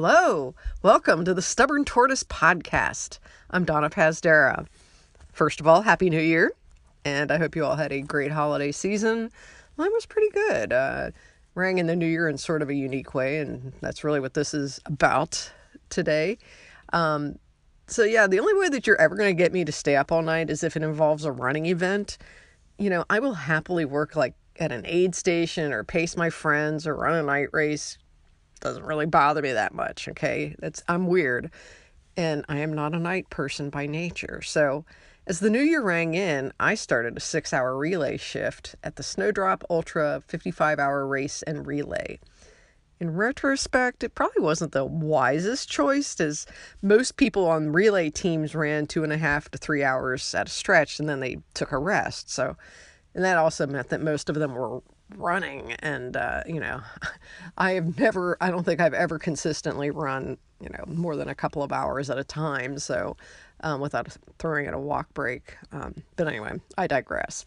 Hello, 0.00 0.54
welcome 0.80 1.24
to 1.24 1.34
the 1.34 1.42
Stubborn 1.42 1.84
Tortoise 1.84 2.22
Podcast. 2.22 3.18
I'm 3.50 3.64
Donna 3.64 3.90
Pazdera. 3.90 4.68
First 5.32 5.58
of 5.58 5.66
all, 5.66 5.82
Happy 5.82 6.08
New 6.08 6.20
Year, 6.20 6.52
and 7.04 7.32
I 7.32 7.38
hope 7.38 7.56
you 7.56 7.64
all 7.64 7.74
had 7.74 7.90
a 7.90 8.00
great 8.02 8.30
holiday 8.30 8.70
season. 8.70 9.32
Mine 9.76 9.92
was 9.92 10.06
pretty 10.06 10.30
good. 10.30 10.72
Uh, 10.72 11.10
rang 11.56 11.78
in 11.78 11.88
the 11.88 11.96
new 11.96 12.06
year 12.06 12.28
in 12.28 12.38
sort 12.38 12.62
of 12.62 12.70
a 12.70 12.74
unique 12.74 13.12
way, 13.12 13.38
and 13.38 13.72
that's 13.80 14.04
really 14.04 14.20
what 14.20 14.34
this 14.34 14.54
is 14.54 14.78
about 14.86 15.50
today. 15.88 16.38
Um, 16.92 17.36
so, 17.88 18.04
yeah, 18.04 18.28
the 18.28 18.38
only 18.38 18.54
way 18.54 18.68
that 18.68 18.86
you're 18.86 19.00
ever 19.00 19.16
going 19.16 19.36
to 19.36 19.42
get 19.42 19.52
me 19.52 19.64
to 19.64 19.72
stay 19.72 19.96
up 19.96 20.12
all 20.12 20.22
night 20.22 20.48
is 20.48 20.62
if 20.62 20.76
it 20.76 20.84
involves 20.84 21.24
a 21.24 21.32
running 21.32 21.66
event. 21.66 22.18
You 22.78 22.88
know, 22.88 23.04
I 23.10 23.18
will 23.18 23.34
happily 23.34 23.84
work 23.84 24.14
like 24.14 24.34
at 24.60 24.70
an 24.70 24.82
aid 24.86 25.16
station 25.16 25.72
or 25.72 25.82
pace 25.82 26.16
my 26.16 26.30
friends 26.30 26.86
or 26.86 26.94
run 26.94 27.16
a 27.16 27.22
night 27.24 27.48
race 27.52 27.98
doesn't 28.58 28.84
really 28.84 29.06
bother 29.06 29.42
me 29.42 29.52
that 29.52 29.74
much. 29.74 30.08
Okay, 30.08 30.54
that's 30.58 30.82
I'm 30.88 31.06
weird, 31.06 31.50
and 32.16 32.44
I 32.48 32.58
am 32.58 32.72
not 32.72 32.94
a 32.94 32.98
night 32.98 33.30
person 33.30 33.70
by 33.70 33.86
nature. 33.86 34.42
So, 34.42 34.84
as 35.26 35.40
the 35.40 35.50
new 35.50 35.60
year 35.60 35.82
rang 35.82 36.14
in, 36.14 36.52
I 36.58 36.74
started 36.74 37.16
a 37.16 37.20
six-hour 37.20 37.76
relay 37.76 38.16
shift 38.16 38.76
at 38.82 38.96
the 38.96 39.02
Snowdrop 39.02 39.62
Ultra 39.68 40.22
55-hour 40.26 41.06
race 41.06 41.42
and 41.42 41.66
relay. 41.66 42.18
In 43.00 43.14
retrospect, 43.14 44.02
it 44.02 44.16
probably 44.16 44.42
wasn't 44.42 44.72
the 44.72 44.84
wisest 44.84 45.68
choice, 45.68 46.18
as 46.20 46.46
most 46.82 47.16
people 47.16 47.46
on 47.46 47.70
relay 47.70 48.10
teams 48.10 48.54
ran 48.54 48.86
two 48.86 49.04
and 49.04 49.12
a 49.12 49.18
half 49.18 49.50
to 49.50 49.58
three 49.58 49.84
hours 49.84 50.34
at 50.34 50.48
a 50.48 50.50
stretch 50.50 50.98
and 50.98 51.08
then 51.08 51.20
they 51.20 51.38
took 51.54 51.70
a 51.70 51.78
rest. 51.78 52.28
So, 52.30 52.56
and 53.14 53.24
that 53.24 53.36
also 53.36 53.66
meant 53.66 53.90
that 53.90 54.00
most 54.00 54.28
of 54.28 54.34
them 54.34 54.54
were 54.54 54.82
running 55.16 55.72
and 55.80 56.16
uh, 56.16 56.42
you 56.46 56.60
know 56.60 56.80
i 57.58 57.72
have 57.72 57.98
never 57.98 58.36
i 58.40 58.50
don't 58.50 58.64
think 58.64 58.80
i've 58.80 58.94
ever 58.94 59.18
consistently 59.18 59.90
run 59.90 60.36
you 60.60 60.68
know 60.68 60.84
more 60.86 61.16
than 61.16 61.28
a 61.28 61.34
couple 61.34 61.62
of 61.62 61.72
hours 61.72 62.10
at 62.10 62.18
a 62.18 62.24
time 62.24 62.78
so 62.78 63.16
um, 63.60 63.80
without 63.80 64.16
throwing 64.38 64.66
in 64.66 64.74
a 64.74 64.80
walk 64.80 65.12
break 65.14 65.56
um, 65.72 65.94
but 66.16 66.28
anyway 66.28 66.52
i 66.76 66.86
digress. 66.86 67.46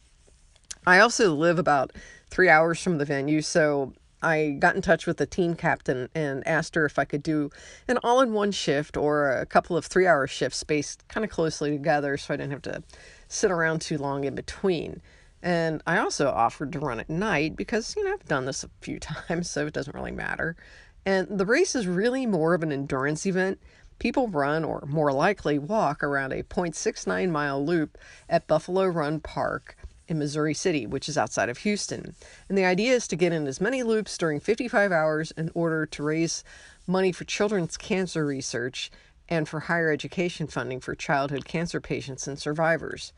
I 0.85 0.99
also 0.99 1.35
live 1.35 1.59
about 1.59 1.91
three 2.31 2.49
hours 2.49 2.81
from 2.81 2.97
the 2.97 3.05
venue 3.05 3.41
so 3.41 3.93
i 4.23 4.55
got 4.59 4.75
in 4.75 4.81
touch 4.81 5.05
with 5.05 5.17
the 5.17 5.27
team 5.27 5.55
captain 5.55 6.09
and 6.15 6.45
asked 6.47 6.73
her 6.75 6.85
if 6.85 6.97
i 6.97 7.05
could 7.05 7.21
do 7.21 7.51
an 7.87 7.97
all-in-one 8.03 8.51
shift 8.51 8.97
or 8.97 9.29
a 9.29 9.45
couple 9.45 9.77
of 9.77 9.85
three-hour 9.85 10.25
shifts 10.25 10.57
spaced 10.57 11.07
kind 11.07 11.23
of 11.23 11.29
closely 11.29 11.69
together 11.69 12.17
so 12.17 12.33
i 12.33 12.37
didn't 12.37 12.51
have 12.51 12.61
to 12.63 12.81
sit 13.27 13.51
around 13.51 13.81
too 13.81 13.97
long 13.97 14.23
in 14.23 14.33
between 14.33 15.01
and 15.43 15.81
I 15.87 15.97
also 15.97 16.29
offered 16.29 16.71
to 16.73 16.79
run 16.79 16.99
at 16.99 17.09
night 17.09 17.55
because, 17.55 17.95
you 17.95 18.03
know, 18.03 18.13
I've 18.13 18.27
done 18.27 18.45
this 18.45 18.63
a 18.63 18.69
few 18.81 18.99
times, 18.99 19.49
so 19.49 19.65
it 19.65 19.73
doesn't 19.73 19.95
really 19.95 20.11
matter. 20.11 20.55
And 21.05 21.27
the 21.39 21.45
race 21.45 21.75
is 21.75 21.87
really 21.87 22.25
more 22.25 22.53
of 22.53 22.63
an 22.63 22.71
endurance 22.71 23.25
event. 23.25 23.59
People 23.99 24.27
run, 24.27 24.63
or 24.63 24.83
more 24.87 25.11
likely 25.11 25.59
walk, 25.59 26.03
around 26.03 26.33
a 26.33 26.43
0.69 26.43 27.29
mile 27.29 27.63
loop 27.63 27.97
at 28.29 28.47
Buffalo 28.47 28.85
Run 28.87 29.19
Park 29.19 29.75
in 30.07 30.19
Missouri 30.19 30.53
City, 30.53 30.85
which 30.85 31.07
is 31.07 31.17
outside 31.17 31.49
of 31.49 31.59
Houston. 31.59 32.15
And 32.49 32.57
the 32.57 32.65
idea 32.65 32.93
is 32.93 33.07
to 33.07 33.15
get 33.15 33.31
in 33.31 33.47
as 33.47 33.61
many 33.61 33.81
loops 33.83 34.17
during 34.17 34.39
55 34.39 34.91
hours 34.91 35.31
in 35.31 35.51
order 35.53 35.85
to 35.85 36.03
raise 36.03 36.43
money 36.85 37.11
for 37.11 37.23
children's 37.23 37.77
cancer 37.77 38.25
research 38.25 38.91
and 39.29 39.47
for 39.47 39.61
higher 39.61 39.91
education 39.91 40.47
funding 40.47 40.81
for 40.81 40.93
childhood 40.93 41.45
cancer 41.45 41.79
patients 41.79 42.27
and 42.27 42.37
survivors. 42.37 43.13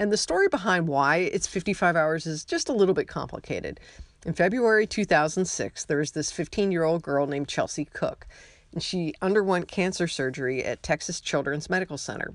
And 0.00 0.12
the 0.12 0.16
story 0.16 0.46
behind 0.46 0.86
why 0.86 1.16
it's 1.16 1.48
55 1.48 1.96
hours 1.96 2.24
is 2.24 2.44
just 2.44 2.68
a 2.68 2.72
little 2.72 2.94
bit 2.94 3.08
complicated. 3.08 3.80
In 4.24 4.32
February 4.32 4.86
2006, 4.86 5.84
there 5.86 5.98
was 5.98 6.12
this 6.12 6.30
15 6.30 6.70
year 6.70 6.84
old 6.84 7.02
girl 7.02 7.26
named 7.26 7.48
Chelsea 7.48 7.84
Cook, 7.84 8.28
and 8.72 8.80
she 8.80 9.12
underwent 9.20 9.66
cancer 9.66 10.06
surgery 10.06 10.64
at 10.64 10.84
Texas 10.84 11.20
Children's 11.20 11.68
Medical 11.68 11.98
Center. 11.98 12.34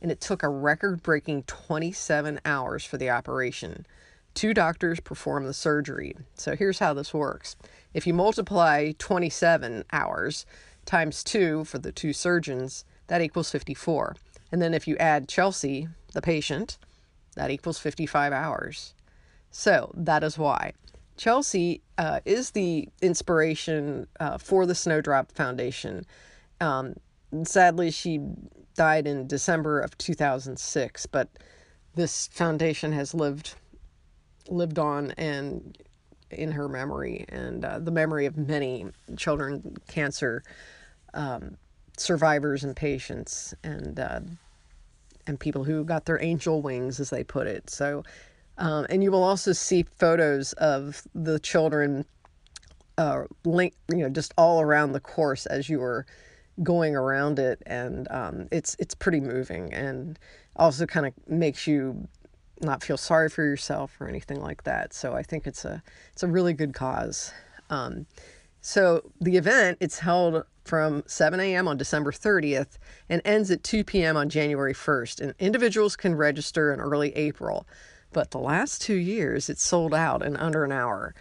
And 0.00 0.12
it 0.12 0.20
took 0.20 0.44
a 0.44 0.48
record 0.48 1.02
breaking 1.02 1.42
27 1.42 2.40
hours 2.44 2.84
for 2.84 2.96
the 2.96 3.10
operation. 3.10 3.86
Two 4.32 4.54
doctors 4.54 5.00
performed 5.00 5.48
the 5.48 5.52
surgery. 5.52 6.14
So 6.34 6.54
here's 6.54 6.78
how 6.78 6.94
this 6.94 7.12
works 7.12 7.56
if 7.92 8.06
you 8.06 8.14
multiply 8.14 8.92
27 8.98 9.84
hours 9.92 10.46
times 10.86 11.24
two 11.24 11.64
for 11.64 11.78
the 11.78 11.90
two 11.90 12.12
surgeons, 12.12 12.84
that 13.08 13.20
equals 13.20 13.50
54. 13.50 14.14
And 14.52 14.62
then 14.62 14.74
if 14.74 14.86
you 14.86 14.96
add 14.98 15.28
Chelsea, 15.28 15.88
the 16.12 16.22
patient, 16.22 16.78
that 17.36 17.50
equals 17.50 17.78
55 17.78 18.32
hours. 18.32 18.94
So 19.50 19.92
that 19.96 20.22
is 20.22 20.38
why. 20.38 20.72
Chelsea 21.16 21.82
uh, 21.98 22.20
is 22.24 22.52
the 22.52 22.88
inspiration 23.02 24.06
uh, 24.18 24.38
for 24.38 24.64
the 24.64 24.74
Snowdrop 24.74 25.32
Foundation. 25.32 26.06
Um, 26.60 26.94
sadly, 27.44 27.90
she 27.90 28.20
died 28.74 29.06
in 29.06 29.26
December 29.26 29.80
of 29.80 29.98
2006, 29.98 31.06
but 31.06 31.28
this 31.94 32.28
foundation 32.28 32.92
has 32.92 33.14
lived 33.14 33.54
lived 34.48 34.78
on 34.78 35.12
and 35.12 35.76
in 36.30 36.52
her 36.52 36.68
memory 36.68 37.24
and 37.28 37.64
uh, 37.64 37.78
the 37.78 37.90
memory 37.90 38.26
of 38.26 38.36
many 38.36 38.86
children 39.16 39.76
cancer 39.88 40.42
um, 41.14 41.56
survivors 41.96 42.64
and 42.64 42.74
patients 42.74 43.54
and 43.62 44.00
uh, 44.00 44.20
and 45.30 45.40
people 45.40 45.64
who 45.64 45.84
got 45.84 46.04
their 46.04 46.22
angel 46.22 46.60
wings, 46.60 47.00
as 47.00 47.08
they 47.08 47.24
put 47.24 47.46
it. 47.46 47.70
So, 47.70 48.02
um, 48.58 48.84
and 48.90 49.02
you 49.02 49.10
will 49.10 49.22
also 49.22 49.52
see 49.52 49.84
photos 49.96 50.52
of 50.54 51.02
the 51.14 51.38
children, 51.38 52.04
uh, 52.98 53.22
link, 53.44 53.74
you 53.88 53.98
know, 53.98 54.10
just 54.10 54.34
all 54.36 54.60
around 54.60 54.92
the 54.92 55.00
course 55.00 55.46
as 55.46 55.70
you 55.70 55.78
were 55.78 56.04
going 56.62 56.94
around 56.94 57.38
it, 57.38 57.62
and 57.64 58.06
um, 58.10 58.48
it's 58.50 58.76
it's 58.78 58.94
pretty 58.94 59.20
moving, 59.20 59.72
and 59.72 60.18
also 60.56 60.84
kind 60.84 61.06
of 61.06 61.14
makes 61.26 61.66
you 61.66 62.06
not 62.60 62.82
feel 62.82 62.98
sorry 62.98 63.30
for 63.30 63.42
yourself 63.42 63.96
or 64.00 64.08
anything 64.08 64.40
like 64.40 64.64
that. 64.64 64.92
So 64.92 65.14
I 65.14 65.22
think 65.22 65.46
it's 65.46 65.64
a 65.64 65.82
it's 66.12 66.22
a 66.22 66.28
really 66.28 66.52
good 66.52 66.74
cause. 66.74 67.32
Um, 67.70 68.04
so 68.60 69.10
the 69.20 69.36
event 69.38 69.78
it's 69.80 70.00
held 70.00 70.44
from 70.70 71.02
7 71.08 71.40
a.m. 71.40 71.66
on 71.66 71.76
December 71.76 72.12
30th 72.12 72.78
and 73.08 73.20
ends 73.24 73.50
at 73.50 73.64
2 73.64 73.82
p.m. 73.82 74.16
on 74.16 74.28
January 74.28 74.72
1st. 74.72 75.20
And 75.20 75.34
individuals 75.40 75.96
can 75.96 76.14
register 76.14 76.72
in 76.72 76.78
early 76.78 77.10
April. 77.16 77.66
But 78.12 78.30
the 78.30 78.38
last 78.38 78.80
two 78.80 78.94
years, 78.94 79.50
it's 79.50 79.64
sold 79.64 79.92
out 79.92 80.24
in 80.24 80.36
under 80.36 80.62
an 80.62 80.70
hour. 80.70 81.12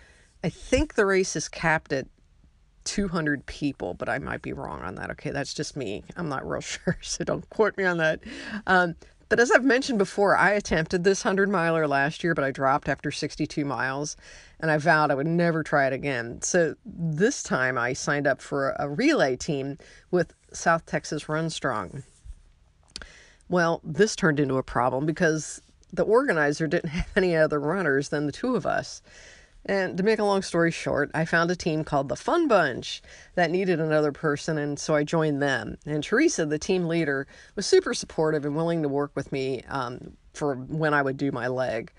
I 0.44 0.50
think 0.50 0.94
the 0.94 1.06
race 1.08 1.36
is 1.36 1.50
capped 1.50 1.92
at 1.92 2.06
200 2.84 3.48
people, 3.48 3.96
but 3.96 4.08
I 4.08 4.20
might 4.20 4.44
be 4.44 4.54
wrong 4.54 4.84
on 4.84 4.94
that. 4.96 5.10
Okay, 5.12 5.32
that's 5.32 5.56
just 5.56 5.76
me. 5.76 6.04
I'm 6.16 6.30
not 6.30 6.48
real 6.48 6.62
sure, 6.62 7.00
so 7.02 7.24
don't 7.24 7.50
quote 7.50 7.76
me 7.76 7.86
on 7.86 7.98
that. 7.98 8.20
Um, 8.68 8.94
but 9.30 9.40
as 9.40 9.50
I've 9.50 9.66
mentioned 9.66 9.98
before, 9.98 10.38
I 10.38 10.52
attempted 10.52 11.04
this 11.04 11.26
100 11.26 11.50
miler 11.50 11.88
last 11.88 12.24
year, 12.24 12.36
but 12.36 12.44
I 12.44 12.52
dropped 12.52 12.88
after 12.88 13.10
62 13.10 13.66
miles 13.66 14.16
and 14.60 14.70
I 14.70 14.78
vowed 14.78 15.12
I 15.12 15.16
would 15.16 15.28
never 15.28 15.64
try 15.64 15.88
it 15.88 15.94
again. 15.94 16.42
So 16.42 16.76
this 16.86 17.44
time 17.44 17.78
I 17.78 17.94
signed 17.94 18.28
up 18.28 18.42
for 18.42 18.76
a 18.80 18.90
relay 18.90 19.36
team 19.36 19.78
with 20.12 20.34
South 20.52 20.86
Texas 20.86 21.30
Run 21.30 21.50
Strong. 21.50 22.04
Well, 23.48 23.82
this 23.84 24.16
turned 24.16 24.40
into 24.40 24.58
a 24.58 24.64
problem 24.64 25.06
because 25.06 25.62
the 25.92 26.04
organizer 26.04 26.68
didn't 26.68 26.90
have 26.92 27.10
any 27.16 27.36
other 27.36 27.60
runners 27.60 28.10
than 28.10 28.26
the 28.26 28.32
two 28.32 28.56
of 28.56 28.66
us. 28.66 29.02
And 29.66 29.98
to 29.98 30.04
make 30.04 30.20
a 30.20 30.24
long 30.24 30.42
story 30.42 30.72
short, 30.72 31.12
I 31.14 31.26
found 31.26 31.52
a 31.52 31.56
team 31.56 31.84
called 31.84 32.08
the 32.08 32.16
Fun 32.16 32.48
Bunch 32.48 33.02
that 33.36 33.52
needed 33.52 33.80
another 33.80 34.12
person, 34.12 34.58
and 34.58 34.80
so 34.80 34.96
I 34.96 35.04
joined 35.04 35.42
them. 35.42 35.78
And 35.86 36.02
Teresa, 36.04 36.46
the 36.46 36.58
team 36.58 36.88
leader, 36.88 37.28
was 37.56 37.66
super 37.66 37.94
supportive 37.94 38.46
and 38.46 38.56
willing 38.56 38.82
to 38.84 38.90
work 38.90 39.12
with 39.16 39.32
me 39.32 39.64
um, 39.68 40.14
for 40.34 40.56
when 40.56 40.94
I 40.94 41.02
would 41.02 41.18
do 41.18 41.32
my 41.32 41.48
leg. 41.48 41.92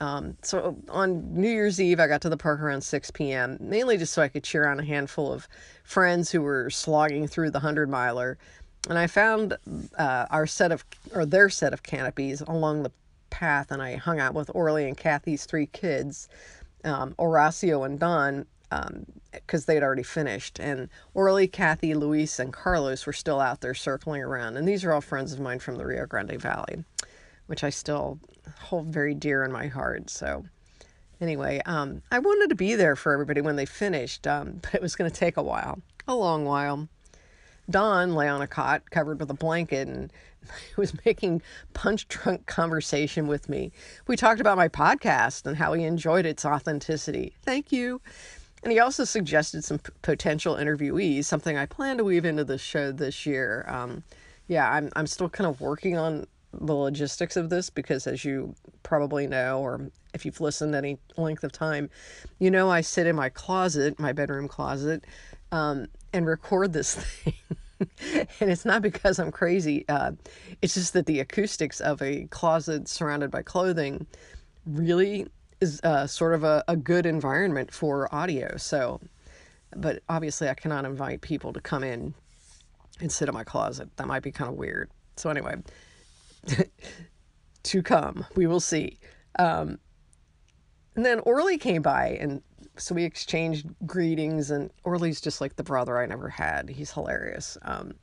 Um, 0.00 0.36
so 0.42 0.76
on 0.88 1.34
New 1.34 1.48
Year's 1.48 1.80
Eve, 1.80 2.00
I 2.00 2.06
got 2.06 2.20
to 2.22 2.28
the 2.28 2.36
park 2.36 2.60
around 2.60 2.82
6 2.82 3.10
p.m., 3.12 3.56
mainly 3.60 3.96
just 3.96 4.12
so 4.12 4.22
I 4.22 4.28
could 4.28 4.44
cheer 4.44 4.68
on 4.68 4.80
a 4.80 4.84
handful 4.84 5.32
of 5.32 5.48
friends 5.84 6.30
who 6.30 6.42
were 6.42 6.70
slogging 6.70 7.26
through 7.26 7.50
the 7.50 7.58
100 7.58 7.88
miler. 7.88 8.38
And 8.88 8.98
I 8.98 9.06
found 9.06 9.56
uh, 9.98 10.26
our 10.30 10.46
set 10.46 10.72
of, 10.72 10.84
or 11.14 11.24
their 11.24 11.48
set 11.48 11.72
of 11.72 11.82
canopies 11.82 12.40
along 12.42 12.82
the 12.82 12.92
path, 13.30 13.70
and 13.70 13.82
I 13.82 13.96
hung 13.96 14.20
out 14.20 14.34
with 14.34 14.50
Orly 14.54 14.86
and 14.86 14.96
Kathy's 14.96 15.46
three 15.46 15.66
kids 15.66 16.28
um, 16.84 17.14
Horacio 17.18 17.86
and 17.86 17.98
Don 17.98 18.46
because 19.32 19.62
um, 19.62 19.64
they'd 19.66 19.82
already 19.82 20.02
finished. 20.02 20.58
And 20.58 20.88
Orly, 21.14 21.46
Kathy, 21.46 21.94
Luis, 21.94 22.38
and 22.38 22.52
Carlos 22.52 23.06
were 23.06 23.12
still 23.12 23.40
out 23.40 23.60
there 23.60 23.74
circling 23.74 24.22
around. 24.22 24.56
And 24.56 24.66
these 24.66 24.84
are 24.84 24.92
all 24.92 25.00
friends 25.00 25.32
of 25.32 25.40
mine 25.40 25.58
from 25.58 25.76
the 25.76 25.86
Rio 25.86 26.06
Grande 26.06 26.40
Valley, 26.40 26.84
which 27.46 27.64
I 27.64 27.70
still 27.70 28.18
hold 28.60 28.86
very 28.86 29.14
dear 29.14 29.44
in 29.44 29.52
my 29.52 29.66
heart. 29.66 30.10
So, 30.10 30.44
anyway, 31.20 31.60
um, 31.66 32.02
I 32.10 32.18
wanted 32.18 32.48
to 32.50 32.54
be 32.54 32.74
there 32.74 32.96
for 32.96 33.12
everybody 33.12 33.40
when 33.40 33.56
they 33.56 33.66
finished, 33.66 34.26
um, 34.26 34.58
but 34.62 34.74
it 34.74 34.82
was 34.82 34.96
going 34.96 35.10
to 35.10 35.16
take 35.16 35.36
a 35.36 35.42
while, 35.42 35.80
a 36.06 36.14
long 36.14 36.44
while. 36.44 36.88
Don 37.70 38.14
lay 38.14 38.28
on 38.28 38.42
a 38.42 38.46
cot 38.46 38.90
covered 38.90 39.18
with 39.18 39.30
a 39.30 39.34
blanket 39.34 39.88
and 39.88 40.12
he 40.42 40.74
was 40.76 40.92
making 41.04 41.42
punch 41.72 42.08
drunk 42.08 42.46
conversation 42.46 43.26
with 43.26 43.48
me. 43.48 43.72
We 44.06 44.16
talked 44.16 44.40
about 44.40 44.58
my 44.58 44.68
podcast 44.68 45.46
and 45.46 45.56
how 45.56 45.72
he 45.72 45.84
enjoyed 45.84 46.26
its 46.26 46.44
authenticity. 46.44 47.34
Thank 47.42 47.72
you. 47.72 48.00
And 48.62 48.72
he 48.72 48.78
also 48.80 49.04
suggested 49.04 49.62
some 49.62 49.78
p- 49.78 49.92
potential 50.02 50.56
interviewees, 50.56 51.24
something 51.24 51.56
I 51.56 51.66
plan 51.66 51.98
to 51.98 52.04
weave 52.04 52.24
into 52.24 52.44
the 52.44 52.56
show 52.56 52.92
this 52.92 53.26
year. 53.26 53.64
Um, 53.68 54.04
yeah, 54.46 54.70
I'm 54.70 54.90
I'm 54.96 55.06
still 55.06 55.28
kind 55.28 55.48
of 55.48 55.60
working 55.60 55.96
on 55.96 56.26
the 56.60 56.74
logistics 56.74 57.36
of 57.36 57.50
this 57.50 57.70
because, 57.70 58.06
as 58.06 58.24
you 58.24 58.54
probably 58.82 59.26
know, 59.26 59.60
or 59.60 59.90
if 60.12 60.24
you've 60.24 60.40
listened 60.40 60.74
any 60.74 60.98
length 61.16 61.44
of 61.44 61.52
time, 61.52 61.90
you 62.38 62.50
know 62.50 62.70
I 62.70 62.80
sit 62.80 63.06
in 63.06 63.16
my 63.16 63.28
closet, 63.28 63.98
my 63.98 64.12
bedroom 64.12 64.48
closet, 64.48 65.04
um, 65.52 65.86
and 66.12 66.26
record 66.26 66.72
this 66.72 66.94
thing. 66.96 67.34
and 68.40 68.50
it's 68.50 68.64
not 68.64 68.82
because 68.82 69.18
I'm 69.18 69.32
crazy. 69.32 69.84
Uh, 69.88 70.12
it's 70.62 70.74
just 70.74 70.92
that 70.92 71.06
the 71.06 71.20
acoustics 71.20 71.80
of 71.80 72.00
a 72.02 72.24
closet 72.26 72.88
surrounded 72.88 73.30
by 73.30 73.42
clothing 73.42 74.06
really 74.66 75.26
is 75.60 75.80
uh, 75.82 76.06
sort 76.06 76.34
of 76.34 76.44
a, 76.44 76.64
a 76.68 76.76
good 76.76 77.06
environment 77.06 77.72
for 77.72 78.12
audio. 78.14 78.56
So, 78.56 79.00
but 79.74 80.02
obviously, 80.08 80.48
I 80.48 80.54
cannot 80.54 80.84
invite 80.84 81.20
people 81.20 81.52
to 81.52 81.60
come 81.60 81.82
in 81.82 82.14
and 83.00 83.10
sit 83.10 83.28
in 83.28 83.34
my 83.34 83.44
closet. 83.44 83.88
That 83.96 84.06
might 84.06 84.22
be 84.22 84.30
kind 84.30 84.50
of 84.50 84.56
weird. 84.56 84.90
So, 85.16 85.30
anyway, 85.30 85.56
to 87.62 87.82
come, 87.82 88.26
we 88.34 88.46
will 88.46 88.60
see. 88.60 88.98
Um, 89.38 89.78
and 90.96 91.04
then 91.04 91.18
Orly 91.20 91.58
came 91.58 91.82
by, 91.82 92.18
and 92.20 92.42
so 92.76 92.94
we 92.94 93.04
exchanged 93.04 93.66
greetings. 93.86 94.50
And 94.50 94.70
Orly's 94.84 95.20
just 95.20 95.40
like 95.40 95.56
the 95.56 95.64
brother 95.64 95.98
I 95.98 96.06
never 96.06 96.28
had. 96.28 96.68
He's 96.68 96.92
hilarious. 96.92 97.58
Um, 97.62 97.94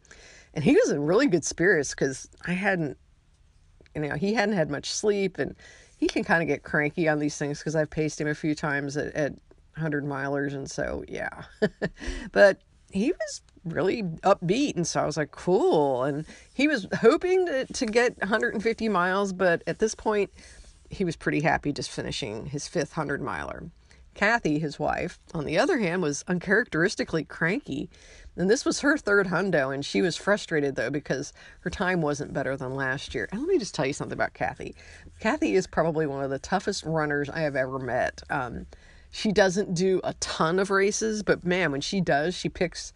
and 0.54 0.64
he 0.64 0.74
was 0.74 0.92
in 0.92 1.02
really 1.02 1.28
good 1.28 1.46
spirits 1.46 1.92
because 1.92 2.28
I 2.46 2.52
hadn't, 2.52 2.98
you 3.96 4.02
know, 4.02 4.16
he 4.16 4.34
hadn't 4.34 4.56
had 4.56 4.70
much 4.70 4.92
sleep, 4.92 5.38
and 5.38 5.56
he 5.98 6.08
can 6.08 6.24
kind 6.24 6.42
of 6.42 6.48
get 6.48 6.64
cranky 6.64 7.08
on 7.08 7.20
these 7.20 7.38
things 7.38 7.60
because 7.60 7.76
I've 7.76 7.90
paced 7.90 8.20
him 8.20 8.28
a 8.28 8.36
few 8.36 8.56
times 8.56 8.98
at, 8.98 9.14
at 9.14 9.32
100 9.76 10.04
milers, 10.04 10.54
and 10.54 10.70
so 10.70 11.04
yeah. 11.08 11.44
but 12.32 12.62
he 12.92 13.12
was 13.12 13.42
really 13.64 14.04
upbeat. 14.04 14.76
And 14.76 14.88
so 14.88 15.02
I 15.02 15.06
was 15.06 15.18
like 15.18 15.32
cool. 15.32 16.04
And 16.04 16.26
he 16.54 16.68
was 16.68 16.88
hoping 17.00 17.46
to, 17.46 17.66
to 17.66 17.86
get 17.86 18.18
150 18.20 18.90
miles 18.90 19.34
but 19.34 19.64
at 19.68 19.80
this 19.80 19.96
point 19.96 20.32
he 20.90 21.06
was 21.06 21.16
pretty 21.16 21.42
happy 21.42 21.72
just 21.72 21.90
finishing 21.90 22.48
his 22.48 22.68
fifth 22.68 22.98
100 22.98 23.22
miler. 23.22 23.70
Kathy 24.14 24.60
his 24.60 24.78
wife 24.78 25.20
on 25.34 25.46
the 25.46 25.58
other 25.58 25.78
hand 25.78 26.02
was 26.02 26.24
uncharacteristically 26.28 27.24
cranky. 27.24 27.90
And 28.36 28.50
this 28.50 28.66
was 28.66 28.82
her 28.82 28.98
third 28.98 29.28
hundo 29.28 29.74
and 29.74 29.86
she 29.86 30.02
was 30.02 30.18
frustrated 30.18 30.76
though 30.76 30.90
because 30.90 31.32
her 31.62 31.70
time 31.70 32.02
wasn't 32.02 32.34
better 32.34 32.58
than 32.58 32.76
last 32.76 33.16
year. 33.16 33.30
And 33.32 33.42
let 33.42 33.50
me 33.50 33.58
just 33.58 33.76
tell 33.76 33.86
you 33.86 33.94
something 33.94 34.18
about 34.18 34.34
Kathy. 34.34 34.76
Kathy 35.20 35.56
is 35.56 35.68
probably 35.68 36.08
one 36.08 36.24
of 36.24 36.30
the 36.30 36.40
toughest 36.40 36.84
runners 36.84 37.30
I 37.30 37.42
have 37.42 37.56
ever 37.56 37.80
met. 37.80 38.22
Um, 38.30 38.66
she 39.12 39.32
doesn't 39.32 39.74
do 39.74 40.00
a 40.04 40.14
ton 40.16 40.58
of 40.58 40.72
races 40.72 41.22
but 41.22 41.46
man 41.46 41.72
when 41.72 41.82
she 41.82 42.02
does 42.02 42.34
she 42.34 42.50
picks 42.50 42.94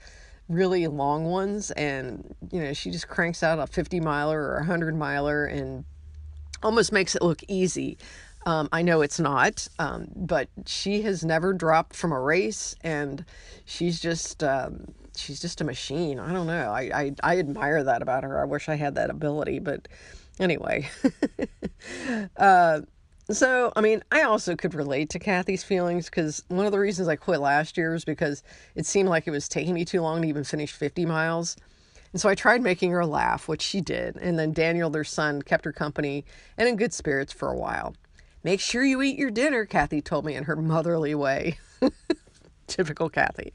really 0.48 0.88
long 0.88 1.26
ones 1.26 1.72
and 1.72 2.36
you 2.52 2.62
know 2.62 2.74
she 2.74 2.92
just 2.92 3.08
cranks 3.08 3.42
out 3.42 3.58
a 3.58 3.66
50 3.66 4.00
miler 4.00 4.40
or 4.40 4.56
a 4.56 4.60
100 4.60 4.96
miler 4.96 5.46
and 5.46 5.86
almost 6.62 6.92
makes 6.92 7.16
it 7.16 7.22
look 7.22 7.42
easy. 7.48 7.98
Um, 8.48 8.70
i 8.72 8.84
know 8.84 9.02
it's 9.02 9.20
not 9.20 9.68
um, 9.80 10.08
but 10.16 10.50
she 10.68 11.02
has 11.02 11.26
never 11.26 11.52
dropped 11.52 11.96
from 11.96 12.12
a 12.12 12.20
race 12.22 12.76
and 12.82 13.26
she's 13.66 14.00
just 14.00 14.44
um, 14.44 14.94
she's 15.18 15.42
just 15.42 15.62
a 15.62 15.64
machine. 15.64 16.20
I 16.20 16.32
don't 16.32 16.48
know. 16.48 16.72
I, 16.72 16.82
I 16.94 17.16
i 17.24 17.40
admire 17.40 17.84
that 17.84 18.02
about 18.04 18.24
her. 18.24 18.40
I 18.40 18.46
wish 18.46 18.70
i 18.70 18.76
had 18.76 18.96
that 18.96 19.10
ability 19.10 19.60
but 19.60 19.88
anyway. 20.40 20.90
Uh, 22.38 22.82
so, 23.32 23.74
I 23.76 23.82
mean, 23.82 24.04
I 24.12 24.22
also 24.22 24.56
could 24.56 24.76
relate 24.76 25.10
to 25.12 25.20
Kathy's 25.20 25.64
feelings 25.64 26.06
because 26.06 26.44
one 26.48 26.66
of 26.66 26.72
the 26.72 26.80
reasons 26.80 27.08
I 27.08 27.16
quit 27.16 27.40
last 27.40 27.76
year 27.76 27.92
was 27.92 28.06
because 28.06 28.44
it 28.76 28.86
seemed 28.86 29.10
like 29.10 29.26
it 29.26 29.32
was 29.32 29.50
taking 29.50 29.74
me 29.74 29.84
too 29.84 30.02
long 30.02 30.22
to 30.22 30.28
even 30.28 30.44
finish 30.44 30.72
50 30.72 31.06
miles. 31.06 31.56
And 32.14 32.22
so 32.22 32.30
I 32.30 32.36
tried 32.36 32.62
making 32.62 32.92
her 32.92 33.06
laugh, 33.06 33.48
which 33.48 33.62
she 33.62 33.82
did. 33.82 34.16
And 34.18 34.38
then 34.38 34.54
Daniel, 34.54 34.90
their 34.90 35.04
son, 35.04 35.42
kept 35.42 35.66
her 35.66 35.74
company 35.74 36.24
and 36.58 36.70
in 36.70 36.76
good 36.76 36.94
spirits 36.94 37.34
for 37.34 37.52
a 37.52 37.58
while. 37.58 37.96
Make 38.44 38.62
sure 38.62 38.86
you 38.86 39.02
eat 39.02 39.18
your 39.18 39.32
dinner, 39.32 39.66
Kathy 39.66 40.02
told 40.02 40.24
me 40.24 40.36
in 40.36 40.44
her 40.44 40.56
motherly 40.56 41.16
way. 41.16 41.58
Typical 42.68 43.10
Kathy. 43.10 43.52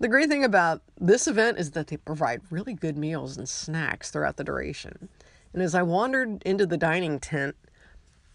The 0.00 0.08
great 0.08 0.30
thing 0.30 0.42
about 0.42 0.82
this 0.98 1.28
event 1.28 1.58
is 1.58 1.72
that 1.72 1.88
they 1.88 1.98
provide 1.98 2.40
really 2.50 2.72
good 2.72 2.96
meals 2.96 3.36
and 3.36 3.48
snacks 3.48 4.10
throughout 4.10 4.38
the 4.38 4.44
duration. 4.44 5.10
And 5.52 5.62
as 5.62 5.74
I 5.74 5.82
wandered 5.82 6.42
into 6.44 6.64
the 6.64 6.78
dining 6.78 7.20
tent, 7.20 7.56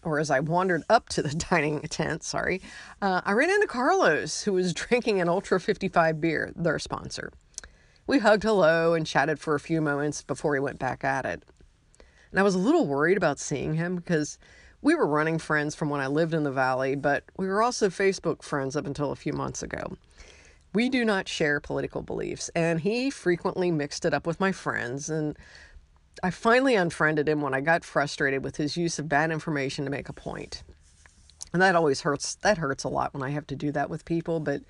or 0.03 0.19
as 0.19 0.29
I 0.29 0.39
wandered 0.39 0.83
up 0.89 1.09
to 1.09 1.21
the 1.21 1.35
dining 1.49 1.81
tent, 1.81 2.23
sorry, 2.23 2.61
uh, 3.01 3.21
I 3.25 3.33
ran 3.33 3.49
into 3.49 3.67
Carlos, 3.67 4.43
who 4.43 4.53
was 4.53 4.73
drinking 4.73 5.21
an 5.21 5.29
Ultra 5.29 5.59
55 5.59 6.21
beer, 6.21 6.51
their 6.55 6.79
sponsor. 6.79 7.31
We 8.05 8.19
hugged 8.19 8.43
hello 8.43 8.93
and 8.93 9.05
chatted 9.05 9.39
for 9.39 9.55
a 9.55 9.59
few 9.59 9.81
moments 9.81 10.21
before 10.21 10.53
he 10.53 10.61
went 10.61 10.79
back 10.79 11.03
at 11.03 11.25
it. 11.25 11.43
And 12.31 12.39
I 12.39 12.43
was 12.43 12.55
a 12.55 12.59
little 12.59 12.87
worried 12.87 13.17
about 13.17 13.39
seeing 13.39 13.73
him 13.73 13.95
because 13.97 14.37
we 14.81 14.95
were 14.95 15.07
running 15.07 15.39
friends 15.39 15.75
from 15.75 15.89
when 15.89 16.01
I 16.01 16.07
lived 16.07 16.33
in 16.33 16.43
the 16.43 16.51
valley, 16.51 16.95
but 16.95 17.23
we 17.37 17.47
were 17.47 17.61
also 17.61 17.89
Facebook 17.89 18.43
friends 18.43 18.75
up 18.75 18.85
until 18.85 19.11
a 19.11 19.15
few 19.15 19.33
months 19.33 19.63
ago. 19.63 19.97
We 20.73 20.89
do 20.89 21.03
not 21.03 21.27
share 21.27 21.59
political 21.59 22.01
beliefs, 22.01 22.49
and 22.53 22.79
he 22.79 23.09
frequently 23.09 23.71
mixed 23.71 24.05
it 24.05 24.13
up 24.13 24.27
with 24.27 24.39
my 24.39 24.51
friends, 24.51 25.09
and 25.09 25.37
I 26.23 26.31
finally 26.31 26.75
unfriended 26.75 27.27
him 27.27 27.41
when 27.41 27.53
I 27.53 27.61
got 27.61 27.83
frustrated 27.83 28.43
with 28.43 28.57
his 28.57 28.77
use 28.77 28.99
of 28.99 29.09
bad 29.09 29.31
information 29.31 29.85
to 29.85 29.91
make 29.91 30.09
a 30.09 30.13
point. 30.13 30.63
And 31.53 31.61
that 31.61 31.75
always 31.75 32.01
hurts. 32.01 32.35
That 32.35 32.57
hurts 32.57 32.83
a 32.83 32.89
lot 32.89 33.13
when 33.13 33.23
I 33.23 33.29
have 33.29 33.47
to 33.47 33.55
do 33.55 33.71
that 33.71 33.89
with 33.89 34.05
people, 34.05 34.39
but 34.39 34.61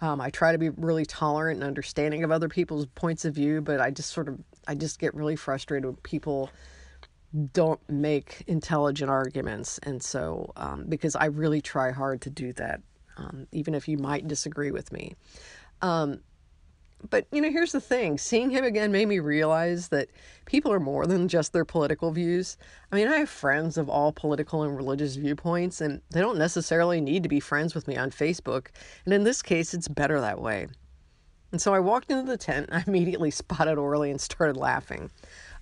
um, 0.00 0.20
I 0.20 0.30
try 0.30 0.52
to 0.52 0.58
be 0.58 0.70
really 0.70 1.04
tolerant 1.04 1.60
and 1.60 1.64
understanding 1.64 2.24
of 2.24 2.30
other 2.30 2.48
people's 2.48 2.86
points 2.86 3.24
of 3.24 3.34
view, 3.34 3.60
but 3.60 3.80
I 3.80 3.90
just 3.90 4.10
sort 4.10 4.28
of, 4.28 4.38
I 4.66 4.74
just 4.74 4.98
get 4.98 5.14
really 5.14 5.36
frustrated 5.36 5.84
when 5.84 5.96
people 5.96 6.50
don't 7.52 7.80
make 7.88 8.44
intelligent 8.46 9.10
arguments. 9.10 9.78
And 9.82 10.02
so, 10.02 10.52
um, 10.56 10.84
because 10.88 11.16
I 11.16 11.26
really 11.26 11.60
try 11.60 11.90
hard 11.92 12.20
to 12.22 12.30
do 12.30 12.52
that, 12.54 12.80
um, 13.16 13.46
even 13.52 13.74
if 13.74 13.88
you 13.88 13.96
might 13.96 14.28
disagree 14.28 14.70
with 14.70 14.92
me. 14.92 15.14
Um, 15.80 16.20
but, 17.10 17.26
you 17.32 17.40
know, 17.40 17.50
here's 17.50 17.72
the 17.72 17.80
thing 17.80 18.18
seeing 18.18 18.50
him 18.50 18.64
again 18.64 18.92
made 18.92 19.08
me 19.08 19.18
realize 19.18 19.88
that 19.88 20.08
people 20.46 20.72
are 20.72 20.80
more 20.80 21.06
than 21.06 21.28
just 21.28 21.52
their 21.52 21.64
political 21.64 22.10
views. 22.12 22.56
I 22.90 22.96
mean, 22.96 23.08
I 23.08 23.18
have 23.18 23.28
friends 23.28 23.76
of 23.76 23.88
all 23.88 24.12
political 24.12 24.62
and 24.62 24.76
religious 24.76 25.16
viewpoints, 25.16 25.80
and 25.80 26.00
they 26.10 26.20
don't 26.20 26.38
necessarily 26.38 27.00
need 27.00 27.22
to 27.22 27.28
be 27.28 27.40
friends 27.40 27.74
with 27.74 27.88
me 27.88 27.96
on 27.96 28.10
Facebook. 28.10 28.68
And 29.04 29.12
in 29.12 29.24
this 29.24 29.42
case, 29.42 29.74
it's 29.74 29.88
better 29.88 30.20
that 30.20 30.40
way. 30.40 30.68
And 31.50 31.60
so 31.60 31.74
I 31.74 31.80
walked 31.80 32.10
into 32.10 32.30
the 32.30 32.38
tent, 32.38 32.68
and 32.70 32.78
I 32.78 32.84
immediately 32.86 33.30
spotted 33.30 33.78
Orly 33.78 34.10
and 34.10 34.20
started 34.20 34.56
laughing. 34.56 35.10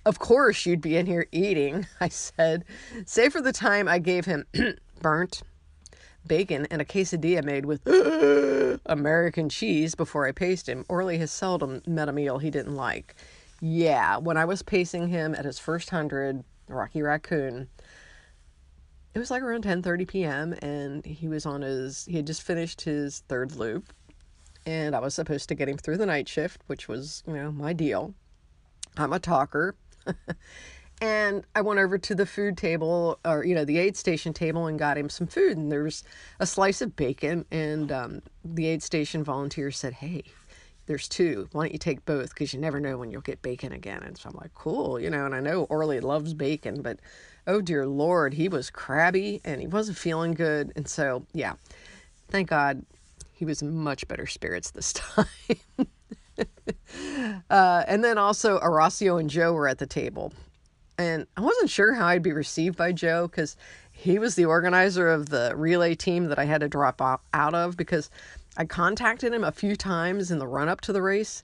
Of 0.05 0.19
course, 0.19 0.65
you'd 0.65 0.81
be 0.81 0.97
in 0.97 1.05
here 1.05 1.27
eating, 1.31 1.85
I 2.01 2.09
said, 2.09 2.65
save 3.05 3.33
for 3.33 3.41
the 3.41 3.53
time 3.53 3.87
I 3.87 3.99
gave 3.99 4.25
him 4.25 4.45
burnt 5.01 5.43
bacon 6.25 6.67
and 6.71 6.81
a 6.81 6.85
quesadilla 6.85 7.43
made 7.43 7.65
with 7.65 7.81
American 8.85 9.49
cheese 9.49 9.95
before 9.95 10.27
I 10.27 10.31
paced 10.31 10.67
him. 10.67 10.85
Orly 10.89 11.17
has 11.17 11.31
seldom 11.31 11.81
met 11.85 12.09
a 12.09 12.13
meal 12.13 12.39
he 12.39 12.49
didn't 12.49 12.75
like. 12.75 13.15
Yeah, 13.59 14.17
when 14.17 14.37
I 14.37 14.45
was 14.45 14.63
pacing 14.63 15.07
him 15.09 15.35
at 15.35 15.45
his 15.45 15.59
first 15.59 15.89
hundred, 15.89 16.43
Rocky 16.67 17.01
Raccoon, 17.01 17.67
it 19.13 19.19
was 19.19 19.29
like 19.29 19.43
around 19.43 19.63
10:30 19.63 20.07
p.m. 20.07 20.53
and 20.61 21.05
he 21.05 21.27
was 21.27 21.45
on 21.45 21.61
his 21.61 22.05
he 22.05 22.15
had 22.15 22.27
just 22.27 22.41
finished 22.41 22.81
his 22.81 23.23
third 23.27 23.55
loop 23.55 23.93
and 24.65 24.95
I 24.95 24.99
was 24.99 25.13
supposed 25.13 25.49
to 25.49 25.55
get 25.55 25.69
him 25.69 25.77
through 25.77 25.97
the 25.97 26.05
night 26.05 26.29
shift, 26.29 26.61
which 26.67 26.87
was, 26.87 27.23
you 27.27 27.33
know, 27.33 27.51
my 27.51 27.73
deal. 27.73 28.13
I'm 28.97 29.13
a 29.13 29.19
talker. 29.19 29.75
And 31.01 31.43
I 31.55 31.61
went 31.61 31.79
over 31.79 31.97
to 31.97 32.13
the 32.13 32.27
food 32.27 32.57
table, 32.57 33.17
or, 33.25 33.43
you 33.43 33.55
know, 33.55 33.65
the 33.65 33.79
aid 33.79 33.97
station 33.97 34.33
table, 34.33 34.67
and 34.67 34.77
got 34.77 34.99
him 34.99 35.09
some 35.09 35.25
food. 35.25 35.57
And 35.57 35.71
there 35.71 35.83
was 35.83 36.03
a 36.39 36.45
slice 36.45 36.79
of 36.79 36.95
bacon. 36.95 37.45
And 37.51 37.91
um, 37.91 38.21
the 38.45 38.67
aid 38.67 38.83
station 38.83 39.23
volunteer 39.23 39.71
said, 39.71 39.93
Hey, 39.93 40.23
there's 40.85 41.07
two. 41.07 41.49
Why 41.53 41.63
don't 41.63 41.73
you 41.73 41.79
take 41.79 42.05
both? 42.05 42.29
Because 42.29 42.53
you 42.53 42.59
never 42.59 42.79
know 42.79 42.97
when 42.97 43.09
you'll 43.09 43.21
get 43.21 43.41
bacon 43.41 43.71
again. 43.71 44.03
And 44.03 44.15
so 44.15 44.29
I'm 44.29 44.35
like, 44.35 44.53
Cool, 44.53 44.99
you 44.99 45.09
know, 45.09 45.25
and 45.25 45.33
I 45.33 45.39
know 45.39 45.63
Orly 45.63 45.99
loves 45.99 46.35
bacon, 46.35 46.83
but 46.83 46.99
oh 47.47 47.61
dear 47.61 47.87
Lord, 47.87 48.35
he 48.35 48.47
was 48.47 48.69
crabby 48.69 49.41
and 49.43 49.59
he 49.59 49.67
wasn't 49.67 49.97
feeling 49.97 50.33
good. 50.33 50.71
And 50.75 50.87
so, 50.87 51.25
yeah, 51.33 51.53
thank 52.29 52.49
God 52.49 52.85
he 53.33 53.45
was 53.45 53.63
in 53.63 53.75
much 53.75 54.07
better 54.07 54.27
spirits 54.27 54.69
this 54.69 54.93
time. 54.93 55.25
uh, 57.49 57.83
and 57.87 58.03
then 58.03 58.19
also 58.19 58.59
Horacio 58.59 59.19
and 59.19 59.31
Joe 59.31 59.53
were 59.53 59.67
at 59.67 59.79
the 59.79 59.87
table. 59.87 60.31
And 61.01 61.25
I 61.35 61.41
wasn't 61.41 61.69
sure 61.69 61.93
how 61.93 62.05
I'd 62.05 62.21
be 62.21 62.31
received 62.31 62.77
by 62.77 62.91
Joe 62.91 63.27
because 63.27 63.57
he 63.91 64.19
was 64.19 64.35
the 64.35 64.45
organizer 64.45 65.09
of 65.09 65.29
the 65.29 65.53
relay 65.55 65.95
team 65.95 66.25
that 66.25 66.37
I 66.37 66.45
had 66.45 66.61
to 66.61 66.67
drop 66.67 67.01
out 67.33 67.53
of 67.53 67.75
because 67.75 68.09
I 68.55 68.65
contacted 68.65 69.33
him 69.33 69.43
a 69.43 69.51
few 69.51 69.75
times 69.75 70.29
in 70.29 70.37
the 70.37 70.47
run 70.47 70.69
up 70.69 70.81
to 70.81 70.93
the 70.93 71.01
race, 71.01 71.41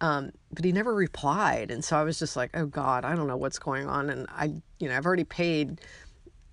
um, 0.00 0.32
but 0.52 0.64
he 0.64 0.72
never 0.72 0.94
replied. 0.94 1.70
And 1.70 1.84
so 1.84 1.98
I 1.98 2.02
was 2.02 2.18
just 2.18 2.34
like, 2.34 2.50
oh 2.54 2.66
God, 2.66 3.04
I 3.04 3.14
don't 3.14 3.26
know 3.26 3.36
what's 3.36 3.58
going 3.58 3.88
on. 3.88 4.08
And 4.08 4.26
I, 4.30 4.54
you 4.78 4.88
know, 4.88 4.96
I've 4.96 5.06
already 5.06 5.24
paid, 5.24 5.82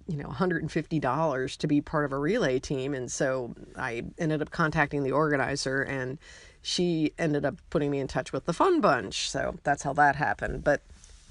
you 0.07 0.17
know, 0.17 0.27
$150 0.27 1.57
to 1.57 1.67
be 1.67 1.79
part 1.81 2.03
of 2.03 2.11
a 2.11 2.17
relay 2.17 2.59
team. 2.59 2.93
And 2.93 3.09
so 3.09 3.55
I 3.77 4.03
ended 4.17 4.41
up 4.41 4.51
contacting 4.51 5.03
the 5.03 5.13
organizer 5.13 5.83
and 5.83 6.17
she 6.61 7.13
ended 7.17 7.45
up 7.45 7.55
putting 7.69 7.91
me 7.91 7.99
in 7.99 8.07
touch 8.07 8.33
with 8.33 8.45
the 8.45 8.53
Fun 8.53 8.81
Bunch. 8.81 9.29
So 9.29 9.55
that's 9.63 9.83
how 9.83 9.93
that 9.93 10.17
happened. 10.17 10.63
But 10.65 10.81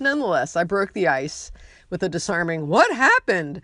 nonetheless, 0.00 0.57
I 0.57 0.64
broke 0.64 0.92
the 0.92 1.09
ice 1.09 1.52
with 1.90 2.02
a 2.02 2.09
disarming, 2.09 2.69
What 2.69 2.95
happened? 2.95 3.62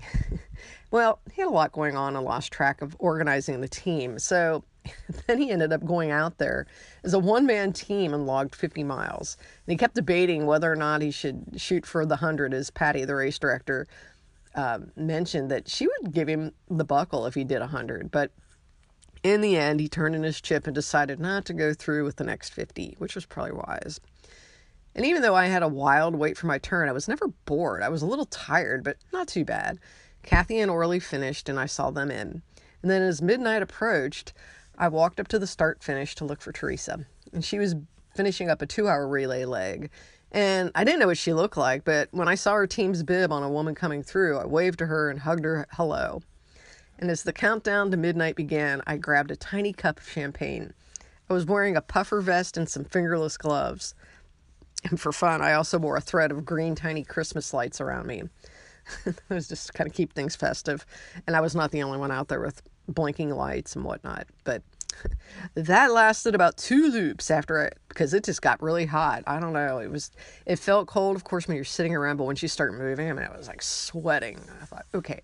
well, 0.90 1.20
he 1.32 1.42
had 1.42 1.48
a 1.48 1.50
lot 1.50 1.72
going 1.72 1.96
on 1.96 2.16
and 2.16 2.24
lost 2.24 2.52
track 2.52 2.82
of 2.82 2.96
organizing 2.98 3.60
the 3.60 3.68
team. 3.68 4.18
So 4.18 4.64
then 5.26 5.38
he 5.38 5.50
ended 5.50 5.72
up 5.72 5.84
going 5.84 6.10
out 6.10 6.38
there 6.38 6.66
as 7.04 7.14
a 7.14 7.18
one 7.18 7.46
man 7.46 7.72
team 7.72 8.14
and 8.14 8.26
logged 8.26 8.54
50 8.54 8.84
miles. 8.84 9.36
And 9.66 9.72
he 9.72 9.76
kept 9.76 9.94
debating 9.94 10.46
whether 10.46 10.70
or 10.70 10.76
not 10.76 11.02
he 11.02 11.10
should 11.10 11.54
shoot 11.56 11.86
for 11.86 12.04
the 12.04 12.16
100, 12.16 12.54
as 12.54 12.70
Patty, 12.70 13.04
the 13.04 13.14
race 13.14 13.38
director, 13.38 13.86
uh, 14.54 14.80
mentioned 14.96 15.50
that 15.50 15.68
she 15.68 15.86
would 15.86 16.12
give 16.12 16.28
him 16.28 16.52
the 16.68 16.84
buckle 16.84 17.26
if 17.26 17.34
he 17.34 17.44
did 17.44 17.60
100. 17.60 18.10
But 18.10 18.32
in 19.22 19.40
the 19.40 19.56
end, 19.56 19.80
he 19.80 19.88
turned 19.88 20.14
in 20.14 20.24
his 20.24 20.40
chip 20.40 20.66
and 20.66 20.74
decided 20.74 21.20
not 21.20 21.44
to 21.46 21.54
go 21.54 21.72
through 21.72 22.04
with 22.04 22.16
the 22.16 22.24
next 22.24 22.50
50, 22.50 22.96
which 22.98 23.14
was 23.14 23.24
probably 23.24 23.52
wise. 23.52 24.00
And 24.94 25.06
even 25.06 25.22
though 25.22 25.34
I 25.34 25.46
had 25.46 25.62
a 25.62 25.68
wild 25.68 26.14
wait 26.14 26.36
for 26.36 26.46
my 26.46 26.58
turn, 26.58 26.88
I 26.88 26.92
was 26.92 27.08
never 27.08 27.28
bored. 27.46 27.82
I 27.82 27.88
was 27.88 28.02
a 28.02 28.06
little 28.06 28.26
tired, 28.26 28.84
but 28.84 28.98
not 29.12 29.28
too 29.28 29.44
bad. 29.44 29.78
Kathy 30.22 30.60
and 30.60 30.70
Orly 30.70 31.00
finished, 31.00 31.48
and 31.48 31.58
I 31.58 31.66
saw 31.66 31.90
them 31.90 32.10
in. 32.10 32.42
And 32.82 32.90
then 32.90 33.02
as 33.02 33.22
midnight 33.22 33.62
approached, 33.62 34.32
I 34.76 34.88
walked 34.88 35.20
up 35.20 35.28
to 35.28 35.38
the 35.38 35.46
start 35.46 35.82
finish 35.82 36.14
to 36.16 36.24
look 36.24 36.40
for 36.40 36.52
Teresa. 36.52 37.06
And 37.32 37.44
she 37.44 37.58
was 37.58 37.74
finishing 38.14 38.50
up 38.50 38.60
a 38.62 38.66
two 38.66 38.88
hour 38.88 39.08
relay 39.08 39.44
leg. 39.44 39.90
And 40.30 40.70
I 40.74 40.84
didn't 40.84 41.00
know 41.00 41.06
what 41.06 41.18
she 41.18 41.32
looked 41.32 41.56
like, 41.56 41.84
but 41.84 42.08
when 42.10 42.28
I 42.28 42.34
saw 42.34 42.54
her 42.54 42.66
team's 42.66 43.02
bib 43.02 43.32
on 43.32 43.42
a 43.42 43.50
woman 43.50 43.74
coming 43.74 44.02
through, 44.02 44.38
I 44.38 44.46
waved 44.46 44.78
to 44.78 44.86
her 44.86 45.10
and 45.10 45.20
hugged 45.20 45.44
her 45.44 45.66
hello. 45.72 46.22
And 46.98 47.10
as 47.10 47.22
the 47.22 47.32
countdown 47.32 47.90
to 47.90 47.96
midnight 47.96 48.36
began, 48.36 48.80
I 48.86 48.96
grabbed 48.96 49.30
a 49.30 49.36
tiny 49.36 49.72
cup 49.72 49.98
of 49.98 50.08
champagne. 50.08 50.72
I 51.28 51.34
was 51.34 51.46
wearing 51.46 51.76
a 51.76 51.82
puffer 51.82 52.20
vest 52.20 52.56
and 52.56 52.68
some 52.68 52.84
fingerless 52.84 53.36
gloves. 53.36 53.94
And 54.84 55.00
for 55.00 55.12
fun, 55.12 55.42
I 55.42 55.52
also 55.52 55.78
wore 55.78 55.96
a 55.96 56.00
thread 56.00 56.32
of 56.32 56.44
green 56.44 56.74
tiny 56.74 57.04
Christmas 57.04 57.54
lights 57.54 57.80
around 57.80 58.06
me. 58.06 58.22
it 59.06 59.20
was 59.28 59.48
just 59.48 59.74
kind 59.74 59.88
of 59.88 59.94
keep 59.94 60.12
things 60.12 60.36
festive. 60.36 60.84
And 61.26 61.36
I 61.36 61.40
was 61.40 61.54
not 61.54 61.70
the 61.70 61.82
only 61.82 61.98
one 61.98 62.10
out 62.10 62.28
there 62.28 62.40
with 62.40 62.62
blinking 62.88 63.30
lights 63.30 63.76
and 63.76 63.84
whatnot. 63.84 64.26
But 64.44 64.62
that 65.54 65.92
lasted 65.92 66.34
about 66.34 66.56
two 66.56 66.90
loops 66.90 67.30
after 67.30 67.62
it 67.62 67.78
because 67.88 68.14
it 68.14 68.24
just 68.24 68.42
got 68.42 68.62
really 68.62 68.86
hot. 68.86 69.22
I 69.26 69.40
don't 69.40 69.52
know. 69.52 69.78
It 69.78 69.90
was 69.90 70.10
it 70.46 70.58
felt 70.58 70.88
cold, 70.88 71.16
of 71.16 71.24
course, 71.24 71.48
when 71.48 71.56
you're 71.56 71.64
sitting 71.64 71.94
around, 71.94 72.16
but 72.16 72.24
once 72.24 72.42
you 72.42 72.48
start 72.48 72.74
moving, 72.74 73.08
I 73.08 73.12
mean, 73.12 73.28
I 73.30 73.36
was 73.36 73.48
like 73.48 73.62
sweating. 73.62 74.38
I 74.60 74.64
thought, 74.64 74.86
okay. 74.94 75.20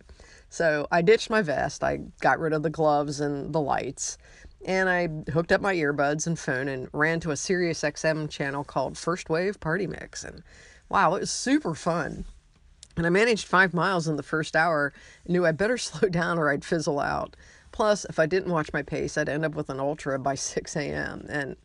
So 0.50 0.86
I 0.90 1.02
ditched 1.02 1.30
my 1.30 1.42
vest. 1.42 1.84
I 1.84 2.00
got 2.20 2.38
rid 2.38 2.52
of 2.52 2.62
the 2.62 2.70
gloves 2.70 3.20
and 3.20 3.52
the 3.52 3.60
lights, 3.60 4.16
and 4.64 4.88
I 4.88 5.08
hooked 5.30 5.52
up 5.52 5.60
my 5.60 5.74
earbuds 5.74 6.26
and 6.26 6.38
phone 6.38 6.68
and 6.68 6.88
ran 6.92 7.20
to 7.20 7.30
a 7.30 7.36
Sirius 7.36 7.82
XM 7.82 8.28
channel 8.28 8.64
called 8.64 8.98
First 8.98 9.30
Wave 9.30 9.60
Party 9.60 9.86
Mix. 9.86 10.24
And 10.24 10.42
wow, 10.88 11.14
it 11.14 11.20
was 11.20 11.30
super 11.30 11.74
fun. 11.74 12.24
And 12.96 13.06
I 13.06 13.10
managed 13.10 13.46
five 13.46 13.72
miles 13.72 14.08
in 14.08 14.16
the 14.16 14.22
first 14.22 14.56
hour 14.56 14.92
knew 15.26 15.46
I 15.46 15.52
better 15.52 15.78
slow 15.78 16.08
down 16.08 16.38
or 16.38 16.50
I'd 16.50 16.64
fizzle 16.64 17.00
out. 17.00 17.36
Plus, 17.70 18.04
if 18.06 18.18
I 18.18 18.26
didn't 18.26 18.50
watch 18.50 18.72
my 18.72 18.82
pace, 18.82 19.16
I'd 19.16 19.28
end 19.28 19.44
up 19.44 19.54
with 19.54 19.70
an 19.70 19.78
ultra 19.78 20.18
by 20.18 20.34
6 20.36 20.76
a.m. 20.76 21.26
And 21.28 21.56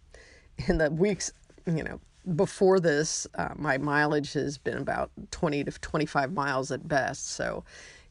in 0.67 0.77
the 0.77 0.91
weeks, 0.91 1.31
you 1.65 1.83
know, 1.83 1.99
before 2.35 2.79
this, 2.79 3.27
uh, 3.35 3.49
my 3.55 3.77
mileage 3.77 4.33
has 4.33 4.57
been 4.57 4.77
about 4.77 5.11
20 5.31 5.63
to 5.65 5.71
25 5.71 6.31
miles 6.31 6.71
at 6.71 6.87
best. 6.87 7.31
So, 7.31 7.63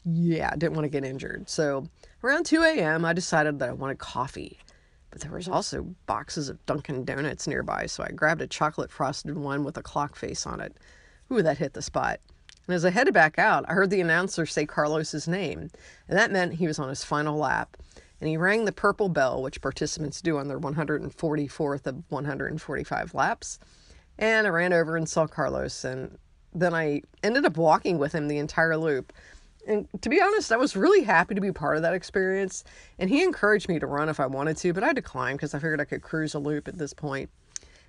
yeah, 0.05 0.51
I 0.53 0.57
didn't 0.57 0.75
want 0.75 0.85
to 0.85 0.91
get 0.91 1.05
injured. 1.05 1.49
So, 1.49 1.87
around 2.23 2.45
2 2.45 2.63
a.m., 2.63 3.05
I 3.05 3.13
decided 3.13 3.59
that 3.61 3.69
I 3.69 3.73
wanted 3.73 3.99
coffee. 3.99 4.59
But 5.13 5.21
there 5.21 5.31
was 5.31 5.47
also 5.47 5.95
boxes 6.07 6.49
of 6.49 6.65
Dunkin' 6.65 7.05
Donuts 7.05 7.47
nearby, 7.47 7.85
so 7.85 8.03
I 8.03 8.13
grabbed 8.13 8.41
a 8.41 8.47
chocolate 8.47 8.91
frosted 8.91 9.37
one 9.37 9.63
with 9.63 9.77
a 9.77 9.83
clock 9.83 10.17
face 10.17 10.47
on 10.47 10.59
it. 10.59 10.75
Ooh, 11.31 11.43
that 11.43 11.59
hit 11.59 11.75
the 11.75 11.83
spot. 11.83 12.19
And 12.67 12.75
as 12.75 12.85
I 12.85 12.91
headed 12.91 13.13
back 13.13 13.39
out, 13.39 13.67
I 13.69 13.75
heard 13.75 13.91
the 13.91 14.01
announcer 14.01 14.47
say 14.47 14.65
Carlos's 14.65 15.29
name, 15.29 15.71
and 16.09 16.19
that 16.19 16.31
meant 16.31 16.55
he 16.55 16.67
was 16.67 16.79
on 16.79 16.89
his 16.89 17.05
final 17.05 17.37
lap. 17.37 17.77
And 18.21 18.29
he 18.29 18.39
rang 18.39 18.65
the 18.65 18.73
purple 18.73 19.11
bell, 19.11 19.43
which 19.43 19.61
participants 19.61 20.23
do 20.23 20.39
on 20.39 20.49
their 20.49 20.59
144th 20.59 21.87
of 21.87 22.03
145 22.09 23.15
laps. 23.15 23.59
And 24.19 24.47
I 24.47 24.51
ran 24.51 24.73
over 24.73 24.97
and 24.97 25.07
saw 25.07 25.27
Carlos, 25.27 25.85
and 25.85 26.17
then 26.55 26.73
I 26.73 27.03
ended 27.23 27.45
up 27.45 27.59
walking 27.59 27.99
with 27.99 28.15
him 28.15 28.29
the 28.29 28.39
entire 28.39 28.79
loop. 28.79 29.13
And 29.67 29.87
to 30.01 30.09
be 30.09 30.21
honest, 30.21 30.51
I 30.51 30.57
was 30.57 30.77
really 30.77 31.05
happy 31.05 31.35
to 31.35 31.41
be 31.41 31.53
part 31.53 31.77
of 31.77 31.83
that 31.83 31.95
experience. 31.95 32.65
And 32.99 33.09
he 33.09 33.23
encouraged 33.23 33.69
me 33.69 33.79
to 33.79 33.87
run 33.87 34.09
if 34.09 34.19
I 34.19 34.27
wanted 34.27 34.57
to, 34.59 34.73
but 34.73 34.83
I 34.83 34.93
declined 34.93 35.39
because 35.39 35.55
I 35.55 35.59
figured 35.59 35.81
I 35.81 35.85
could 35.85 36.03
cruise 36.03 36.35
a 36.35 36.39
loop 36.39 36.67
at 36.67 36.79
this 36.79 36.93
point. 36.93 37.31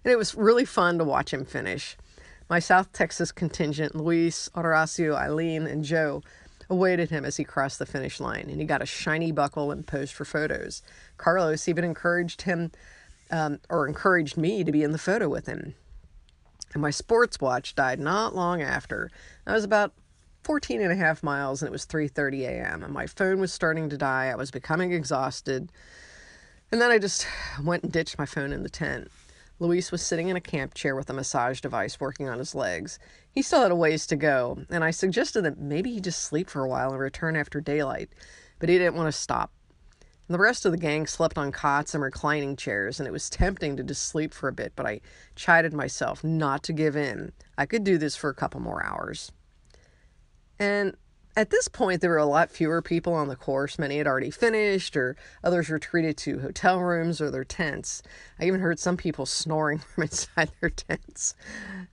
And 0.03 0.12
it 0.12 0.18
was 0.18 0.36
really 0.36 0.65
fun 0.65 0.98
to 0.98 1.03
watch 1.03 1.34
him 1.34 1.46
finish. 1.46 1.98
My 2.50 2.60
South 2.60 2.92
Texas 2.92 3.32
contingent, 3.32 3.96
Luis, 3.96 4.50
Horacio, 4.53 5.15
Eileen, 5.15 5.65
and 5.65 5.84
Joe, 5.84 6.22
awaited 6.70 7.10
him 7.10 7.25
as 7.25 7.38
he 7.38 7.44
crossed 7.44 7.80
the 7.80 7.86
finish 7.86 8.20
line, 8.20 8.48
and 8.50 8.60
he 8.60 8.65
got 8.65 8.82
a 8.82 8.86
shiny 8.86 9.32
buckle 9.32 9.72
and 9.72 9.88
posed 9.88 10.13
for 10.13 10.25
photos. 10.25 10.82
Carlos 11.18 11.68
even 11.68 11.84
encouraged 11.84 12.44
him, 12.44 12.72
um, 13.32 13.60
or 13.70 13.88
encouraged 13.88 14.38
me 14.38 14.63
to 14.63 14.72
be 14.72 14.84
in 14.84 14.92
the 14.92 14.98
photo 14.98 15.30
with 15.30 15.46
him. 15.46 15.75
And 16.74 16.82
my 16.82 16.89
sports 16.89 17.39
watch 17.39 17.75
died 17.75 18.00
not 18.00 18.36
long 18.36 18.62
after. 18.62 19.10
I 19.46 19.53
was 19.53 19.63
about 19.63 19.94
14 20.43 20.81
and 20.81 20.91
a 20.91 20.95
half 20.95 21.23
miles, 21.23 21.62
and 21.62 21.67
it 21.67 21.71
was 21.71 21.85
3.30 21.85 22.41
a.m., 22.41 22.83
and 22.83 22.93
my 22.93 23.07
phone 23.07 23.39
was 23.39 23.53
starting 23.53 23.89
to 23.89 23.97
die. 23.97 24.27
I 24.27 24.35
was 24.35 24.51
becoming 24.51 24.91
exhausted. 24.91 25.71
And 26.71 26.81
then 26.81 26.91
I 26.91 26.97
just 26.97 27.25
went 27.63 27.83
and 27.83 27.91
ditched 27.91 28.17
my 28.17 28.25
phone 28.25 28.51
in 28.51 28.63
the 28.63 28.69
tent. 28.69 29.09
Luis 29.59 29.91
was 29.91 30.01
sitting 30.01 30.27
in 30.27 30.35
a 30.35 30.41
camp 30.41 30.73
chair 30.73 30.95
with 30.95 31.09
a 31.09 31.13
massage 31.13 31.62
device 31.62 32.00
working 32.00 32.27
on 32.27 32.39
his 32.39 32.53
legs. 32.53 33.00
He 33.31 33.41
still 33.41 33.62
had 33.62 33.71
a 33.71 33.75
ways 33.75 34.05
to 34.07 34.15
go, 34.15 34.59
and 34.69 34.83
I 34.83 34.91
suggested 34.91 35.43
that 35.43 35.59
maybe 35.59 35.93
he 35.93 36.01
just 36.01 36.21
sleep 36.21 36.50
for 36.50 36.63
a 36.63 36.67
while 36.67 36.91
and 36.91 37.00
return 37.00 37.35
after 37.35 37.62
daylight, 37.62 38.09
but 38.59 38.67
he 38.67 38.77
didn't 38.77 38.95
want 38.95 39.07
to 39.07 39.17
stop. 39.17 39.51
The 40.27 40.39
rest 40.39 40.65
of 40.65 40.71
the 40.71 40.77
gang 40.77 41.05
slept 41.05 41.38
on 41.38 41.51
cots 41.51 41.93
and 41.93 42.03
reclining 42.03 42.55
chairs, 42.55 43.00
and 43.00 43.07
it 43.07 43.12
was 43.12 43.29
tempting 43.29 43.77
to 43.77 43.83
just 43.83 44.07
sleep 44.07 44.33
for 44.33 44.47
a 44.47 44.53
bit, 44.53 44.73
but 44.75 44.85
I 44.85 45.01
chided 45.35 45.73
myself 45.73 46.23
not 46.23 46.63
to 46.63 46.73
give 46.73 46.97
in. 46.97 47.31
I 47.57 47.65
could 47.65 47.83
do 47.83 47.97
this 47.97 48.15
for 48.15 48.29
a 48.29 48.35
couple 48.35 48.59
more 48.59 48.83
hours. 48.83 49.31
And 50.63 50.96
at 51.36 51.50
this 51.50 51.67
point, 51.67 52.00
there 52.00 52.12
were 52.12 52.17
a 52.17 52.25
lot 52.25 52.50
fewer 52.50 52.82
people 52.82 53.13
on 53.13 53.27
the 53.27 53.36
course. 53.36 53.77
Many 53.77 53.98
had 53.98 54.08
already 54.08 54.32
finished, 54.32 54.96
or 54.96 55.17
others 55.43 55.70
retreated 55.70 56.15
to 56.20 56.39
hotel 56.39 56.79
rooms 56.79 57.20
or 57.20 57.29
their 57.29 57.43
tents. 57.43 58.01
I 58.39 58.46
even 58.46 58.62
heard 58.62 58.79
some 58.79 58.96
people 58.96 59.25
snoring 59.25 59.79
from 59.96 60.03
inside 60.03 60.51
their 60.62 60.70
tents. 60.70 61.36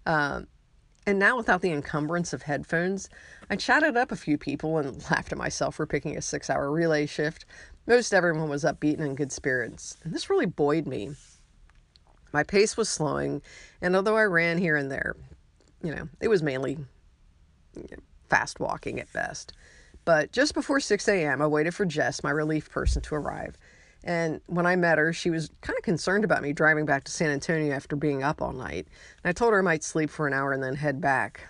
Um, 0.07 0.47
and 1.05 1.19
now, 1.19 1.37
without 1.37 1.63
the 1.63 1.73
encumbrance 1.73 2.33
of 2.33 2.43
headphones, 2.43 3.09
I 3.51 3.57
chatted 3.57 3.97
up 3.97 4.13
a 4.13 4.17
few 4.17 4.39
people 4.39 4.79
and 4.79 5.03
laughed 5.11 5.33
at 5.33 5.39
myself 5.39 5.75
for 5.75 5.87
picking 5.87 6.17
a 6.17 6.23
six 6.23 6.49
hour 6.49 6.71
relay 6.71 7.07
shift. 7.07 7.47
Most 7.89 8.15
everyone 8.15 8.49
was 8.49 8.63
upbeat 8.63 8.99
and 8.99 9.05
in 9.05 9.15
good 9.17 9.33
spirits, 9.33 9.97
and 10.05 10.15
this 10.15 10.31
really 10.31 10.47
buoyed 10.47 10.87
me. 10.87 11.11
My 12.33 12.45
pace 12.45 12.77
was 12.77 12.89
slowing, 12.89 13.43
and 13.83 13.97
although 13.97 14.17
I 14.17 14.23
ran 14.23 14.59
here 14.59 14.77
and 14.77 14.93
there, 14.93 15.17
you 15.83 15.93
know, 15.93 16.09
it 16.21 16.29
was 16.29 16.41
mainly 16.41 16.79
you 17.75 17.89
know, 17.91 18.03
fast 18.31 18.61
walking 18.61 18.99
at 19.01 19.13
best. 19.13 19.53
But 20.05 20.33
just 20.33 20.55
before 20.55 20.81
6 20.81 21.09
a.m., 21.09 21.43
I 21.43 21.47
waited 21.47 21.75
for 21.75 21.85
Jess, 21.85 22.23
my 22.23 22.31
relief 22.31 22.71
person, 22.71 23.03
to 23.03 23.15
arrive. 23.15 23.59
And 24.03 24.41
when 24.47 24.67
I 24.67 24.77
met 24.77 24.99
her, 24.99 25.13
she 25.13 25.31
was 25.31 25.51
kind 25.61 25.79
of 25.79 25.83
concerned 25.83 26.25
about 26.25 26.43
me 26.43 26.53
driving 26.53 26.87
back 26.87 27.05
to 27.05 27.13
San 27.13 27.31
Antonio 27.31 27.75
after 27.75 27.97
being 27.97 28.23
up 28.23 28.41
all 28.41 28.53
night. 28.53 28.87
And 29.23 29.29
I 29.29 29.33
told 29.33 29.53
her 29.53 29.59
I 29.59 29.63
might 29.63 29.85
sleep 29.85 30.09
for 30.09 30.27
an 30.27 30.33
hour 30.33 30.53
and 30.53 30.63
then 30.63 30.77
head 30.77 31.01
back. 31.01 31.41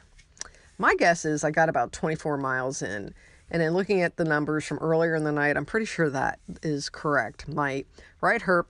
My 0.78 0.94
guess 0.96 1.24
is 1.24 1.44
I 1.44 1.50
got 1.50 1.68
about 1.68 1.92
24 1.92 2.38
miles 2.38 2.82
in. 2.82 3.14
And 3.50 3.62
in 3.62 3.74
looking 3.74 4.02
at 4.02 4.16
the 4.16 4.24
numbers 4.24 4.64
from 4.64 4.78
earlier 4.78 5.14
in 5.14 5.24
the 5.24 5.32
night, 5.32 5.56
I'm 5.56 5.64
pretty 5.64 5.86
sure 5.86 6.10
that 6.10 6.38
is 6.62 6.88
correct. 6.88 7.48
My 7.48 7.84
right 8.20 8.42
hip, 8.42 8.66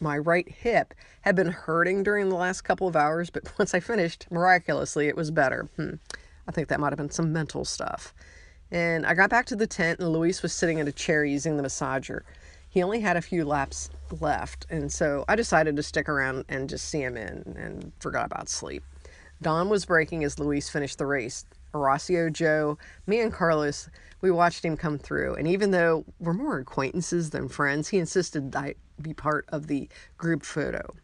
my 0.00 0.18
right 0.18 0.48
hip 0.48 0.94
had 1.22 1.34
been 1.34 1.48
hurting 1.48 2.02
during 2.02 2.28
the 2.28 2.36
last 2.36 2.62
couple 2.62 2.86
of 2.86 2.96
hours, 2.96 3.30
but 3.30 3.52
once 3.58 3.74
I 3.74 3.80
finished, 3.80 4.26
miraculously, 4.30 5.08
it 5.08 5.16
was 5.16 5.30
better. 5.30 5.68
Hmm. 5.76 5.94
I 6.48 6.52
think 6.52 6.68
that 6.68 6.80
might 6.80 6.92
have 6.92 6.98
been 6.98 7.10
some 7.10 7.32
mental 7.32 7.64
stuff. 7.64 8.14
And 8.70 9.06
I 9.06 9.14
got 9.14 9.30
back 9.30 9.46
to 9.46 9.56
the 9.56 9.66
tent, 9.66 10.00
and 10.00 10.08
Luis 10.08 10.42
was 10.42 10.52
sitting 10.52 10.78
in 10.78 10.88
a 10.88 10.92
chair 10.92 11.24
using 11.24 11.56
the 11.56 11.62
massager. 11.62 12.22
He 12.68 12.82
only 12.82 13.00
had 13.00 13.16
a 13.16 13.22
few 13.22 13.44
laps 13.44 13.88
left, 14.20 14.66
and 14.68 14.92
so 14.92 15.24
I 15.28 15.36
decided 15.36 15.76
to 15.76 15.82
stick 15.82 16.08
around 16.08 16.44
and 16.48 16.68
just 16.68 16.88
see 16.88 17.02
him 17.02 17.16
in 17.16 17.54
and 17.56 17.92
forgot 18.00 18.26
about 18.26 18.48
sleep. 18.48 18.82
Dawn 19.40 19.68
was 19.68 19.84
breaking 19.84 20.24
as 20.24 20.38
Luis 20.38 20.68
finished 20.68 20.98
the 20.98 21.06
race. 21.06 21.44
Horacio, 21.72 22.32
Joe, 22.32 22.78
me, 23.06 23.20
and 23.20 23.32
Carlos, 23.32 23.88
we 24.20 24.30
watched 24.30 24.64
him 24.64 24.76
come 24.76 24.98
through. 24.98 25.34
And 25.34 25.46
even 25.46 25.70
though 25.70 26.04
we're 26.18 26.32
more 26.32 26.58
acquaintances 26.58 27.30
than 27.30 27.48
friends, 27.48 27.88
he 27.88 27.98
insisted 27.98 28.54
I 28.56 28.74
be 29.00 29.12
part 29.12 29.44
of 29.48 29.66
the 29.66 29.88
group 30.16 30.44
photo. 30.44 30.94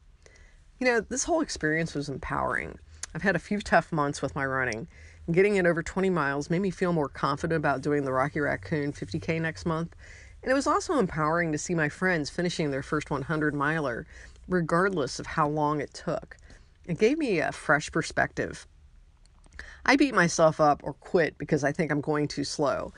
You 0.79 0.87
know, 0.87 1.01
this 1.01 1.25
whole 1.25 1.41
experience 1.41 1.95
was 1.95 2.09
empowering. 2.09 2.79
I've 3.15 3.23
had 3.23 3.37
a 3.37 3.41
few 3.41 3.61
tough 3.61 3.93
months 3.93 4.23
with 4.23 4.35
my 4.35 4.47
running. 4.47 4.89
Getting 5.31 5.57
it 5.57 5.67
over 5.67 5.83
20 5.83 6.11
miles 6.11 6.51
made 6.51 6.61
me 6.61 6.71
feel 6.71 6.93
more 6.93 7.09
confident 7.09 7.57
about 7.57 7.83
doing 7.83 8.05
the 8.05 8.13
Rocky 8.13 8.41
Raccoon 8.41 8.93
50K 8.93 9.41
next 9.41 9.65
month. 9.65 9.95
And 10.43 10.51
it 10.51 10.55
was 10.55 10.67
also 10.67 10.99
empowering 10.99 11.53
to 11.53 11.59
see 11.59 11.75
my 11.75 11.89
friends 11.89 12.31
finishing 12.31 12.71
their 12.71 12.83
first 12.83 13.11
100 13.11 13.55
miler, 13.55 14.07
regardless 14.49 15.21
of 15.21 15.27
how 15.27 15.49
long 15.49 15.81
it 15.81 15.93
took. 15.95 16.37
It 16.87 16.99
gave 16.99 17.19
me 17.19 17.39
a 17.39 17.53
fresh 17.53 17.93
perspective. 17.93 18.67
I 19.85 19.97
beat 19.97 20.15
myself 20.15 20.61
up 20.61 20.81
or 20.83 20.95
quit 20.95 21.39
because 21.39 21.63
I 21.63 21.73
think 21.73 21.93
I'm 21.93 22.01
going 22.01 22.27
too 22.27 22.45
slow. 22.45 22.93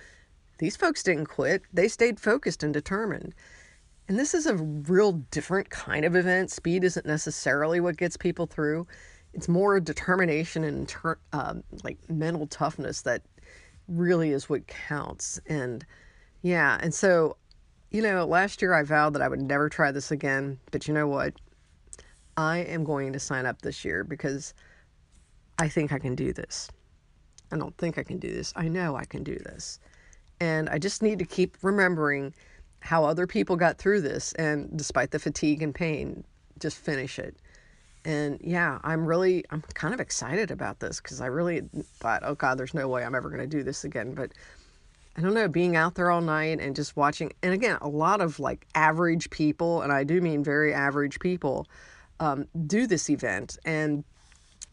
These 0.58 0.76
folks 0.76 1.02
didn't 1.02 1.26
quit, 1.26 1.62
they 1.72 1.88
stayed 1.88 2.20
focused 2.20 2.62
and 2.62 2.72
determined. 2.72 3.34
And 4.08 4.18
this 4.18 4.32
is 4.34 4.46
a 4.46 4.56
real 4.56 5.12
different 5.30 5.70
kind 5.70 6.04
of 6.04 6.16
event. 6.16 6.50
Speed 6.50 6.84
isn't 6.84 7.06
necessarily 7.06 7.80
what 7.80 7.96
gets 7.96 8.16
people 8.16 8.46
through. 8.46 8.86
It's 9.34 9.48
more 9.48 9.80
determination 9.80 10.64
and 10.64 10.88
ter- 10.88 11.18
um, 11.32 11.62
like 11.82 11.98
mental 12.10 12.46
toughness 12.46 13.02
that 13.02 13.22
really 13.88 14.30
is 14.30 14.48
what 14.48 14.66
counts. 14.66 15.40
And 15.46 15.84
yeah, 16.42 16.78
and 16.80 16.92
so, 16.92 17.36
you 17.90 18.02
know, 18.02 18.24
last 18.26 18.62
year 18.62 18.74
I 18.74 18.82
vowed 18.82 19.14
that 19.14 19.22
I 19.22 19.28
would 19.28 19.40
never 19.40 19.68
try 19.68 19.90
this 19.92 20.10
again. 20.10 20.58
But 20.70 20.86
you 20.86 20.94
know 20.94 21.06
what? 21.06 21.34
I 22.36 22.58
am 22.58 22.84
going 22.84 23.12
to 23.12 23.20
sign 23.20 23.46
up 23.46 23.62
this 23.62 23.84
year 23.84 24.04
because 24.04 24.54
I 25.58 25.68
think 25.68 25.92
I 25.92 25.98
can 25.98 26.14
do 26.14 26.32
this. 26.32 26.68
I 27.50 27.58
don't 27.58 27.76
think 27.76 27.98
I 27.98 28.02
can 28.02 28.18
do 28.18 28.32
this. 28.32 28.52
I 28.56 28.68
know 28.68 28.96
I 28.96 29.04
can 29.04 29.22
do 29.22 29.36
this. 29.36 29.78
And 30.40 30.68
I 30.70 30.78
just 30.78 31.02
need 31.02 31.18
to 31.18 31.24
keep 31.24 31.56
remembering 31.62 32.34
how 32.80 33.04
other 33.04 33.26
people 33.26 33.56
got 33.56 33.78
through 33.78 34.00
this 34.00 34.32
and 34.32 34.76
despite 34.76 35.10
the 35.12 35.18
fatigue 35.18 35.62
and 35.62 35.74
pain, 35.74 36.24
just 36.58 36.78
finish 36.78 37.18
it. 37.18 37.36
And 38.04 38.40
yeah, 38.42 38.78
I'm 38.82 39.06
really, 39.06 39.44
I'm 39.50 39.62
kind 39.74 39.94
of 39.94 40.00
excited 40.00 40.50
about 40.50 40.80
this 40.80 41.00
because 41.00 41.20
I 41.20 41.26
really 41.26 41.62
thought, 42.00 42.22
oh 42.24 42.34
God, 42.34 42.58
there's 42.58 42.74
no 42.74 42.88
way 42.88 43.04
I'm 43.04 43.14
ever 43.14 43.28
going 43.28 43.40
to 43.40 43.46
do 43.46 43.62
this 43.62 43.84
again. 43.84 44.14
But 44.14 44.32
I 45.16 45.20
don't 45.20 45.34
know, 45.34 45.48
being 45.48 45.76
out 45.76 45.94
there 45.94 46.10
all 46.10 46.20
night 46.20 46.60
and 46.60 46.74
just 46.74 46.96
watching, 46.96 47.32
and 47.42 47.52
again, 47.52 47.78
a 47.80 47.88
lot 47.88 48.20
of 48.20 48.40
like 48.40 48.66
average 48.74 49.30
people, 49.30 49.82
and 49.82 49.92
I 49.92 50.04
do 50.04 50.20
mean 50.20 50.42
very 50.42 50.72
average 50.72 51.20
people, 51.20 51.68
um, 52.18 52.48
do 52.66 52.86
this 52.86 53.10
event. 53.10 53.58
And 53.64 54.04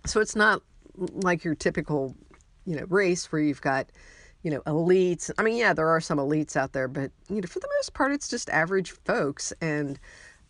so 0.06 0.22
it's 0.22 0.36
not 0.36 0.62
like 0.96 1.44
your 1.44 1.56
typical, 1.56 2.16
you 2.66 2.76
know, 2.76 2.86
race 2.90 3.32
where 3.32 3.42
you've 3.42 3.62
got, 3.62 3.92
you 4.44 4.52
know, 4.52 4.62
elites. 4.62 5.30
I 5.38 5.44
mean, 5.44 5.58
yeah, 5.58 5.74
there 5.74 5.90
are 5.90 6.00
some 6.00 6.18
elites 6.18 6.56
out 6.56 6.72
there, 6.72 6.88
but 6.88 7.12
you 7.30 7.42
know, 7.42 7.48
for 7.48 7.60
the 7.60 7.70
most 7.78 7.94
part, 7.94 8.12
it's 8.12 8.30
just 8.30 8.50
average 8.50 8.92
folks, 8.92 9.52
and 9.62 10.00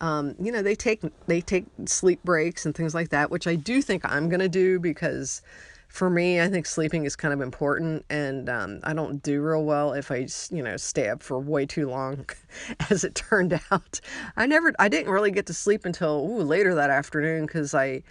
um, 0.01 0.35
you 0.41 0.51
know, 0.51 0.61
they 0.61 0.75
take 0.75 1.01
they 1.27 1.41
take 1.41 1.65
sleep 1.85 2.23
breaks 2.23 2.65
and 2.65 2.75
things 2.75 2.93
like 2.93 3.09
that, 3.09 3.31
which 3.31 3.47
I 3.47 3.55
do 3.55 3.81
think 3.81 4.03
I'm 4.05 4.29
gonna 4.29 4.49
do 4.49 4.79
because 4.79 5.41
for 5.89 6.09
me, 6.09 6.39
I 6.39 6.47
think 6.47 6.67
sleeping 6.67 7.05
is 7.05 7.15
kind 7.15 7.33
of 7.33 7.41
important, 7.41 8.05
and 8.09 8.47
um, 8.47 8.79
I 8.83 8.93
don't 8.93 9.21
do 9.23 9.41
real 9.41 9.63
well 9.63 9.93
if 9.93 10.11
I, 10.11 10.27
you 10.51 10.61
know, 10.61 10.77
stay 10.77 11.09
up 11.09 11.23
for 11.23 11.39
way 11.39 11.65
too 11.65 11.89
long. 11.89 12.27
As 12.91 13.03
it 13.03 13.15
turned 13.15 13.59
out, 13.71 13.99
I 14.37 14.45
never, 14.45 14.71
I 14.77 14.87
didn't 14.87 15.11
really 15.11 15.31
get 15.31 15.47
to 15.47 15.53
sleep 15.53 15.85
until 15.85 16.27
ooh, 16.29 16.43
later 16.43 16.75
that 16.75 16.91
afternoon 16.91 17.47
because 17.47 17.73
I 17.73 18.03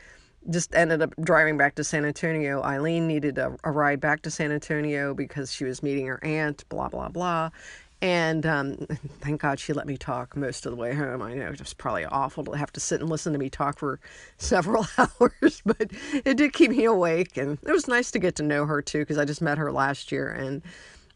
just 0.50 0.74
ended 0.74 1.02
up 1.02 1.14
driving 1.22 1.56
back 1.56 1.76
to 1.76 1.84
San 1.84 2.04
Antonio. 2.04 2.62
Eileen 2.62 3.06
needed 3.06 3.38
a, 3.38 3.56
a, 3.64 3.70
ride 3.70 4.00
back 4.00 4.22
to 4.22 4.30
San 4.30 4.50
Antonio 4.50 5.14
because 5.14 5.52
she 5.52 5.64
was 5.64 5.82
meeting 5.82 6.06
her 6.06 6.22
aunt, 6.24 6.64
blah, 6.68 6.88
blah, 6.88 7.08
blah. 7.08 7.50
And 8.00 8.46
um, 8.46 8.74
thank 9.20 9.40
God 9.40 9.58
she 9.58 9.72
let 9.72 9.86
me 9.86 9.96
talk 9.96 10.36
most 10.36 10.66
of 10.66 10.72
the 10.72 10.76
way 10.76 10.94
home. 10.94 11.22
I 11.22 11.34
know 11.34 11.46
it 11.46 11.60
was 11.60 11.74
probably 11.74 12.04
awful 12.04 12.44
to 12.44 12.52
have 12.52 12.72
to 12.72 12.80
sit 12.80 13.00
and 13.00 13.10
listen 13.10 13.32
to 13.32 13.38
me 13.38 13.50
talk 13.50 13.78
for 13.78 14.00
several 14.38 14.86
hours, 14.98 15.62
but 15.64 15.90
it 16.24 16.36
did 16.36 16.52
keep 16.52 16.70
me 16.70 16.84
awake. 16.84 17.36
And 17.36 17.58
it 17.66 17.72
was 17.72 17.88
nice 17.88 18.10
to 18.12 18.18
get 18.18 18.36
to 18.36 18.42
know 18.42 18.66
her 18.66 18.82
too, 18.82 19.00
because 19.00 19.18
I 19.18 19.24
just 19.24 19.42
met 19.42 19.58
her 19.58 19.72
last 19.72 20.12
year. 20.12 20.30
And 20.30 20.62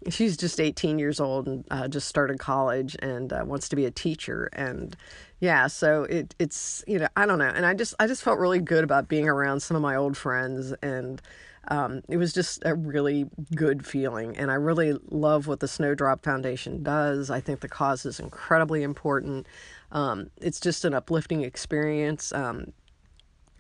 she's 0.09 0.37
just 0.37 0.61
18 0.61 0.99
years 0.99 1.21
old 1.21 1.47
and 1.47 1.64
uh, 1.71 1.88
just 1.88 2.09
started 2.09 2.38
college 2.38 2.97
and 3.01 3.33
uh, 3.33 3.45
wants 3.47 3.68
to 3.68 3.77
be 3.77 3.87
a 3.87 3.90
teacher. 3.90 4.49
And 4.53 4.97
yeah, 5.40 5.66
so 5.66 6.05
it 6.05 6.35
it's 6.38 6.85
you 6.87 7.01
know 7.01 7.09
I 7.16 7.27
don't 7.27 7.38
know, 7.38 7.51
and 7.53 7.66
I 7.66 7.75
just 7.75 7.95
I 7.99 8.07
just 8.07 8.23
felt 8.23 8.38
really 8.38 8.61
good 8.61 8.85
about 8.85 9.09
being 9.09 9.29
around 9.29 9.61
some 9.61 9.77
of 9.77 9.83
my 9.83 9.97
old 9.97 10.16
friends, 10.16 10.73
and 10.83 11.21
um, 11.68 12.03
it 12.09 12.16
was 12.16 12.33
just 12.33 12.62
a 12.64 12.75
really 12.75 13.27
good 13.55 13.87
feeling. 13.87 14.37
And 14.37 14.51
I 14.51 14.55
really 14.55 14.94
love 15.11 15.46
what 15.46 15.61
the 15.61 15.68
Snowdrop 15.68 16.25
Foundation 16.25 16.83
does. 16.83 17.31
I 17.31 17.40
think 17.40 17.61
the 17.61 17.68
cause 17.68 18.05
is 18.05 18.18
incredibly 18.18 18.83
important. 18.83 19.46
Um, 19.92 20.31
it's 20.40 20.61
just 20.61 20.85
an 20.85 20.94
uplifting 20.94 21.42
experience, 21.42 22.33
um, 22.33 22.72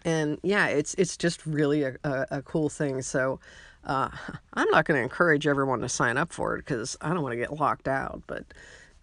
and 0.04 0.38
yeah, 0.42 0.68
it's 0.68 0.94
it's 0.94 1.16
just 1.16 1.44
really 1.46 1.82
a, 1.84 1.96
a, 2.04 2.26
a 2.30 2.42
cool 2.42 2.68
thing. 2.68 3.02
So. 3.02 3.40
Uh, 3.84 4.08
I'm 4.54 4.70
not 4.70 4.84
going 4.84 4.96
to 4.96 5.02
encourage 5.02 5.44
everyone 5.44 5.80
to 5.80 5.88
sign 5.88 6.16
up 6.16 6.32
for 6.32 6.54
it 6.54 6.58
because 6.58 6.96
I 7.00 7.08
don't 7.08 7.22
want 7.22 7.32
to 7.32 7.36
get 7.36 7.52
locked 7.52 7.88
out, 7.88 8.22
but 8.28 8.44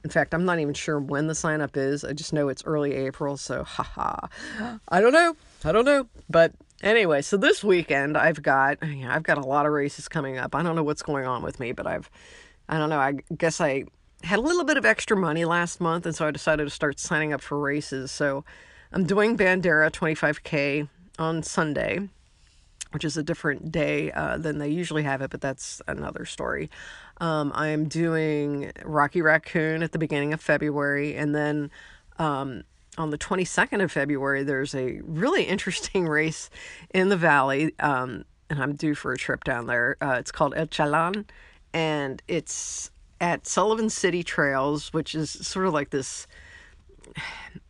in 0.05 0.09
fact, 0.09 0.33
I'm 0.33 0.45
not 0.45 0.59
even 0.59 0.73
sure 0.73 0.99
when 0.99 1.27
the 1.27 1.35
sign 1.35 1.59
up 1.59 1.75
is. 1.75 2.05
I 2.05 2.13
just 2.13 2.31
know 2.31 2.47
it's 2.47 2.63
early 2.63 2.93
April, 2.93 3.35
so 3.35 3.65
haha. 3.65 4.27
I 4.87 5.01
don't 5.01 5.11
know. 5.11 5.35
I 5.63 5.71
don't 5.71 5.85
know. 5.85 6.07
But 6.29 6.53
anyway, 6.81 7.21
so 7.21 7.37
this 7.37 7.63
weekend 7.63 8.17
I've 8.17 8.41
got 8.41 8.77
I've 8.81 9.23
got 9.23 9.37
a 9.37 9.45
lot 9.45 9.65
of 9.65 9.71
races 9.71 10.07
coming 10.07 10.37
up. 10.37 10.55
I 10.55 10.63
don't 10.63 10.75
know 10.75 10.83
what's 10.83 11.03
going 11.03 11.25
on 11.25 11.41
with 11.43 11.59
me, 11.59 11.71
but 11.71 11.87
I've 11.87 12.09
I 12.67 12.77
don't 12.77 12.89
know. 12.89 12.99
I 12.99 13.13
guess 13.35 13.59
I 13.61 13.85
had 14.23 14.39
a 14.39 14.41
little 14.41 14.65
bit 14.65 14.77
of 14.77 14.85
extra 14.85 15.15
money 15.15 15.45
last 15.45 15.79
month 15.79 16.05
and 16.05 16.15
so 16.15 16.27
I 16.27 16.31
decided 16.31 16.65
to 16.65 16.69
start 16.69 16.99
signing 16.99 17.33
up 17.33 17.41
for 17.41 17.59
races. 17.59 18.11
So 18.11 18.43
I'm 18.91 19.05
doing 19.05 19.37
Bandera 19.37 19.91
25k 19.91 20.89
on 21.17 21.43
Sunday 21.43 22.09
which 22.91 23.05
is 23.05 23.17
a 23.17 23.23
different 23.23 23.71
day 23.71 24.11
uh, 24.11 24.37
than 24.37 24.57
they 24.57 24.69
usually 24.69 25.03
have 25.03 25.21
it, 25.21 25.29
but 25.29 25.41
that's 25.41 25.81
another 25.87 26.25
story. 26.25 26.69
Um, 27.21 27.51
I'm 27.53 27.87
doing 27.87 28.71
Rocky 28.83 29.21
Raccoon 29.21 29.83
at 29.83 29.91
the 29.91 29.99
beginning 29.99 30.33
of 30.33 30.41
February, 30.41 31.15
and 31.15 31.35
then 31.35 31.69
um, 32.17 32.63
on 32.97 33.09
the 33.09 33.17
22nd 33.17 33.83
of 33.83 33.91
February, 33.91 34.43
there's 34.43 34.75
a 34.75 35.01
really 35.03 35.43
interesting 35.43 36.07
race 36.07 36.49
in 36.93 37.09
the 37.09 37.17
valley, 37.17 37.73
um, 37.79 38.25
and 38.49 38.61
I'm 38.61 38.75
due 38.75 38.95
for 38.95 39.13
a 39.13 39.17
trip 39.17 39.43
down 39.43 39.67
there. 39.67 39.97
Uh, 40.01 40.17
it's 40.19 40.31
called 40.31 40.53
El 40.55 40.67
Chalan, 40.67 41.25
and 41.73 42.21
it's 42.27 42.91
at 43.21 43.45
Sullivan 43.45 43.89
City 43.89 44.23
Trails, 44.23 44.91
which 44.93 45.13
is 45.13 45.29
sort 45.29 45.67
of 45.67 45.73
like 45.73 45.89
this 45.91 46.27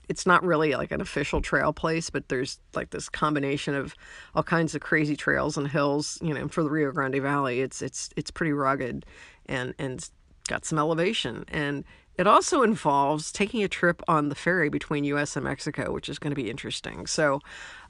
it's 0.10 0.26
not 0.26 0.44
really 0.44 0.74
like 0.74 0.92
an 0.92 1.02
official 1.02 1.40
trail 1.40 1.72
place, 1.72 2.10
but 2.10 2.28
there's 2.30 2.60
like 2.74 2.90
this 2.90 3.08
combination 3.08 3.76
of 3.76 3.96
all 4.34 4.42
kinds 4.42 4.74
of 4.74 4.82
crazy 4.82 5.16
trails 5.16 5.56
and 5.56 5.68
hills. 5.68 6.18
You 6.22 6.34
know, 6.34 6.48
for 6.48 6.64
the 6.64 6.70
Rio 6.70 6.92
Grande 6.92 7.22
Valley, 7.22 7.62
it's 7.62 7.82
it's 7.82 8.10
it's 8.16 8.32
pretty 8.32 8.52
rugged, 8.52 9.06
and 9.46 9.76
and 9.78 10.10
got 10.48 10.66
some 10.66 10.80
elevation, 10.80 11.46
and 11.50 11.86
it 12.20 12.28
also 12.28 12.64
involves 12.64 13.32
taking 13.32 13.64
a 13.64 13.70
trip 13.70 14.04
on 14.06 14.28
the 14.28 14.36
ferry 14.36 14.68
between 14.68 15.06
U.S. 15.06 15.38
and 15.38 15.46
Mexico, 15.46 15.94
which 15.94 16.10
is 16.10 16.20
going 16.20 16.32
to 16.32 16.36
be 16.36 16.50
interesting. 16.50 17.08
So, 17.08 17.40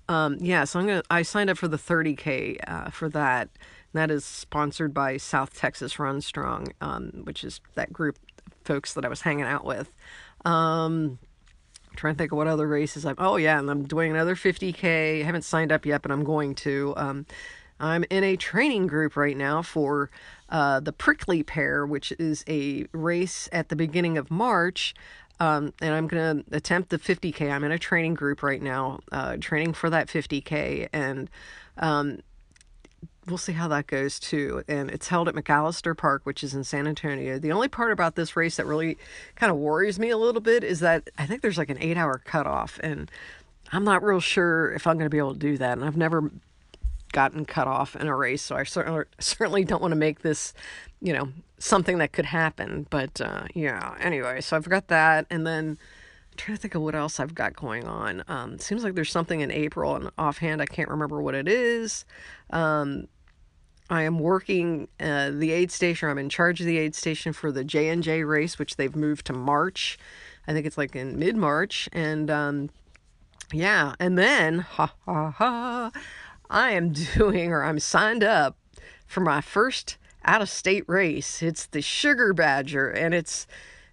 um, 0.07 0.37
yeah, 0.39 0.65
so 0.65 0.79
I'm 0.79 0.85
gonna 0.85 1.01
I 1.09 1.23
signed 1.23 1.49
up 1.49 1.57
for 1.57 1.67
the 1.67 1.77
30k 1.77 2.59
uh, 2.67 2.91
for 2.91 3.09
that. 3.09 3.49
That 3.93 4.11
is 4.11 4.23
sponsored 4.23 4.93
by 4.93 5.17
South 5.17 5.57
Texas 5.57 5.97
Run 5.97 6.21
Strong, 6.21 6.73
um, 6.79 7.21
which 7.23 7.43
is 7.43 7.59
that 7.73 7.91
group 7.91 8.19
of 8.45 8.53
folks 8.65 8.93
that 8.93 9.03
I 9.03 9.07
was 9.07 9.21
hanging 9.21 9.45
out 9.45 9.65
with. 9.65 9.91
Um, 10.45 11.17
trying 11.95 12.13
to 12.13 12.17
think 12.19 12.31
of 12.31 12.37
what 12.37 12.45
other 12.45 12.67
races 12.67 13.07
I'm. 13.07 13.15
Oh 13.17 13.37
yeah, 13.37 13.57
and 13.57 13.67
I'm 13.67 13.85
doing 13.85 14.11
another 14.11 14.35
50k. 14.35 15.21
I 15.21 15.23
haven't 15.23 15.41
signed 15.41 15.71
up 15.71 15.87
yet, 15.87 16.03
but 16.03 16.11
I'm 16.11 16.23
going 16.23 16.53
to. 16.55 16.93
Um, 16.97 17.25
I'm 17.79 18.05
in 18.11 18.23
a 18.23 18.35
training 18.35 18.85
group 18.85 19.15
right 19.15 19.37
now 19.37 19.63
for 19.63 20.11
uh, 20.49 20.79
the 20.79 20.91
Prickly 20.91 21.43
Pear, 21.43 21.85
which 21.85 22.11
is 22.19 22.43
a 22.47 22.85
race 22.91 23.47
at 23.51 23.69
the 23.69 23.75
beginning 23.75 24.17
of 24.17 24.31
March. 24.31 24.93
Um, 25.39 25.73
and 25.81 25.93
I'm 25.93 26.07
going 26.07 26.43
to 26.43 26.55
attempt 26.55 26.89
the 26.89 26.99
50K. 26.99 27.49
I'm 27.49 27.63
in 27.63 27.71
a 27.71 27.79
training 27.79 28.15
group 28.15 28.43
right 28.43 28.61
now, 28.61 28.99
uh, 29.11 29.37
training 29.39 29.73
for 29.73 29.89
that 29.89 30.07
50K. 30.07 30.89
And 30.91 31.29
um, 31.77 32.19
we'll 33.29 33.37
see 33.37 33.53
how 33.53 33.67
that 33.69 33.87
goes 33.87 34.19
too. 34.19 34.63
And 34.67 34.89
it's 34.89 35.07
held 35.07 35.27
at 35.27 35.35
McAllister 35.35 35.95
Park, 35.95 36.21
which 36.25 36.43
is 36.43 36.53
in 36.53 36.63
San 36.63 36.87
Antonio. 36.87 37.39
The 37.39 37.51
only 37.51 37.67
part 37.67 37.91
about 37.91 38.15
this 38.15 38.35
race 38.35 38.57
that 38.57 38.65
really 38.65 38.97
kind 39.35 39.51
of 39.51 39.57
worries 39.57 39.99
me 39.99 40.09
a 40.09 40.17
little 40.17 40.41
bit 40.41 40.63
is 40.63 40.79
that 40.81 41.09
I 41.17 41.25
think 41.25 41.41
there's 41.41 41.57
like 41.57 41.69
an 41.69 41.77
eight 41.79 41.97
hour 41.97 42.21
cutoff, 42.25 42.79
and 42.83 43.09
I'm 43.71 43.83
not 43.83 44.03
real 44.03 44.19
sure 44.19 44.73
if 44.73 44.87
I'm 44.87 44.95
going 44.95 45.05
to 45.05 45.09
be 45.09 45.19
able 45.19 45.33
to 45.33 45.39
do 45.39 45.57
that. 45.57 45.77
And 45.77 45.85
I've 45.85 45.97
never 45.97 46.31
gotten 47.11 47.45
cut 47.45 47.67
off 47.67 47.95
in 47.95 48.07
a 48.07 48.15
race, 48.15 48.41
so 48.41 48.55
I 48.55 48.63
certainly 48.63 49.05
certainly 49.19 49.63
don't 49.63 49.81
want 49.81 49.91
to 49.91 49.97
make 49.97 50.21
this, 50.21 50.53
you 51.01 51.13
know, 51.13 51.29
something 51.57 51.97
that 51.99 52.11
could 52.11 52.25
happen. 52.25 52.87
But 52.89 53.21
uh, 53.21 53.45
yeah, 53.53 53.95
anyway, 53.99 54.41
so 54.41 54.55
I've 54.57 54.69
got 54.69 54.87
that, 54.87 55.25
and 55.29 55.45
then. 55.45 55.77
I'm 56.31 56.37
trying 56.45 56.55
to 56.55 56.61
think 56.61 56.75
of 56.75 56.81
what 56.83 56.95
else 56.95 57.19
I've 57.19 57.35
got 57.35 57.53
going 57.53 57.85
on. 57.85 58.23
Um, 58.29 58.59
seems 58.59 58.85
like 58.85 58.95
there's 58.95 59.11
something 59.11 59.41
in 59.41 59.51
April, 59.51 59.97
and 59.97 60.09
offhand 60.17 60.61
I 60.61 60.67
can't 60.67 60.87
remember 60.87 61.21
what 61.21 61.35
it 61.35 61.49
is. 61.49 62.05
Um, 62.51 63.09
I 63.89 64.03
am 64.03 64.19
working 64.19 64.87
uh, 64.99 65.31
the 65.31 65.51
aid 65.51 65.71
station. 65.71 66.09
I'm 66.09 66.19
in 66.19 66.29
charge 66.29 66.59
of 66.61 66.67
the 66.67 66.77
aid 66.77 66.93
station 66.93 67.33
for 67.33 67.51
the 67.51 67.63
J 67.63 67.89
and 67.89 68.03
J 68.03 68.23
race, 68.23 68.59
which 68.59 68.75
they've 68.75 68.95
moved 68.95 69.25
to 69.25 69.33
March. 69.33 69.97
I 70.47 70.53
think 70.53 70.65
it's 70.65 70.77
like 70.77 70.95
in 70.95 71.17
mid 71.17 71.35
March, 71.35 71.89
and 71.91 72.29
um, 72.29 72.69
yeah, 73.51 73.95
and 73.99 74.17
then 74.17 74.59
ha 74.59 74.93
ha 75.05 75.31
ha, 75.31 75.91
I 76.49 76.71
am 76.71 76.91
doing, 77.15 77.51
or 77.51 77.63
I'm 77.63 77.79
signed 77.79 78.23
up 78.23 78.57
for 79.05 79.21
my 79.21 79.41
first 79.41 79.97
out 80.25 80.41
of 80.41 80.49
state 80.49 80.83
race. 80.87 81.41
It's 81.41 81.65
the 81.67 81.81
Sugar 81.81 82.33
Badger, 82.33 82.89
and 82.89 83.13
it's 83.13 83.47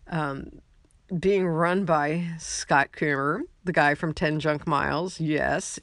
um, 0.09 0.61
being 1.19 1.47
run 1.47 1.85
by 1.85 2.27
Scott 2.39 2.91
Kummer, 2.93 3.43
the 3.65 3.73
guy 3.73 3.95
from 3.95 4.13
10 4.13 4.41
Junk 4.41 4.67
Miles. 4.67 5.21
Yes, 5.21 5.79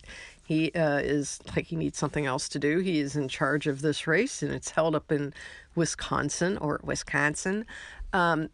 he 0.46 0.72
uh, 0.72 0.98
is 0.98 1.40
like 1.56 1.66
he 1.68 1.76
needs 1.76 1.98
something 1.98 2.26
else 2.26 2.50
to 2.50 2.60
do. 2.60 2.80
He 2.80 3.00
is 3.00 3.16
in 3.16 3.28
charge 3.28 3.68
of 3.68 3.82
this 3.82 4.08
race, 4.08 4.44
and 4.44 4.52
it's 4.52 4.72
held 4.72 4.96
up 4.96 5.12
in 5.12 5.34
Wisconsin 5.76 6.58
or 6.58 6.82
Wisconsin. 6.84 7.66
Um, 8.12 8.50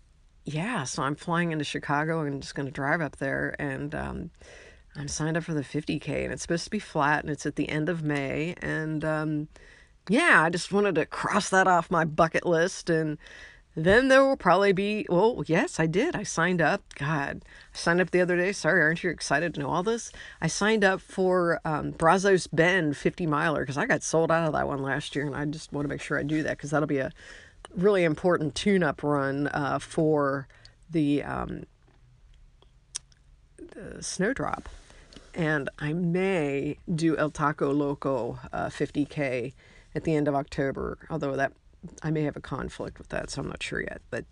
yeah, 0.45 0.83
so 0.83 1.03
I'm 1.03 1.15
flying 1.15 1.51
into 1.51 1.65
Chicago 1.65 2.21
and 2.21 2.41
just 2.41 2.55
going 2.55 2.67
to 2.67 2.71
drive 2.71 3.01
up 3.01 3.17
there 3.17 3.55
and. 3.59 3.95
Um, 3.95 4.31
I'm 4.99 5.07
signed 5.07 5.37
up 5.37 5.45
for 5.45 5.53
the 5.53 5.61
50K 5.61 6.25
and 6.25 6.33
it's 6.33 6.41
supposed 6.41 6.65
to 6.65 6.69
be 6.69 6.79
flat 6.79 7.23
and 7.23 7.31
it's 7.31 7.45
at 7.45 7.55
the 7.55 7.69
end 7.69 7.87
of 7.87 8.03
May. 8.03 8.53
And 8.61 9.05
um, 9.05 9.47
yeah, 10.09 10.43
I 10.43 10.49
just 10.49 10.73
wanted 10.73 10.95
to 10.95 11.05
cross 11.05 11.49
that 11.49 11.67
off 11.67 11.89
my 11.89 12.03
bucket 12.03 12.45
list. 12.45 12.89
And 12.89 13.17
then 13.77 14.09
there 14.09 14.25
will 14.25 14.35
probably 14.35 14.73
be, 14.73 15.05
well, 15.07 15.41
yes, 15.47 15.79
I 15.79 15.85
did. 15.85 16.17
I 16.17 16.23
signed 16.23 16.61
up. 16.61 16.83
God, 16.95 17.45
I 17.73 17.77
signed 17.77 18.01
up 18.01 18.11
the 18.11 18.19
other 18.19 18.35
day. 18.35 18.51
Sorry, 18.51 18.81
aren't 18.81 19.01
you 19.01 19.09
excited 19.09 19.53
to 19.53 19.61
know 19.61 19.69
all 19.69 19.83
this? 19.83 20.11
I 20.41 20.47
signed 20.47 20.83
up 20.83 20.99
for 20.99 21.61
um, 21.63 21.91
Brazos 21.91 22.47
Bend 22.47 22.97
50 22.97 23.25
miler 23.25 23.61
because 23.61 23.77
I 23.77 23.85
got 23.85 24.03
sold 24.03 24.31
out 24.31 24.47
of 24.47 24.51
that 24.51 24.67
one 24.67 24.83
last 24.83 25.15
year. 25.15 25.25
And 25.25 25.35
I 25.35 25.45
just 25.45 25.71
want 25.71 25.85
to 25.85 25.89
make 25.89 26.01
sure 26.01 26.19
I 26.19 26.23
do 26.23 26.43
that 26.43 26.57
because 26.57 26.71
that'll 26.71 26.87
be 26.87 26.97
a 26.97 27.13
really 27.73 28.03
important 28.03 28.53
tune 28.53 28.83
up 28.83 29.01
run 29.01 29.47
uh, 29.47 29.79
for 29.79 30.49
the, 30.91 31.23
um, 31.23 31.63
the 33.57 34.03
snowdrop 34.03 34.67
and 35.39 35.69
I 35.79 35.93
may 35.93 36.77
do 36.93 37.15
El 37.15 37.29
Taco 37.29 37.71
Loco 37.71 38.37
uh, 38.51 38.65
50K 38.65 39.53
at 39.95 40.03
the 40.03 40.13
end 40.13 40.27
of 40.27 40.35
October, 40.35 40.97
although 41.09 41.37
that 41.37 41.53
I 42.03 42.11
may 42.11 42.23
have 42.23 42.35
a 42.35 42.41
conflict 42.41 42.97
with 42.97 43.07
that, 43.07 43.29
so 43.29 43.41
I'm 43.41 43.47
not 43.47 43.63
sure 43.63 43.79
yet. 43.79 44.01
But 44.09 44.25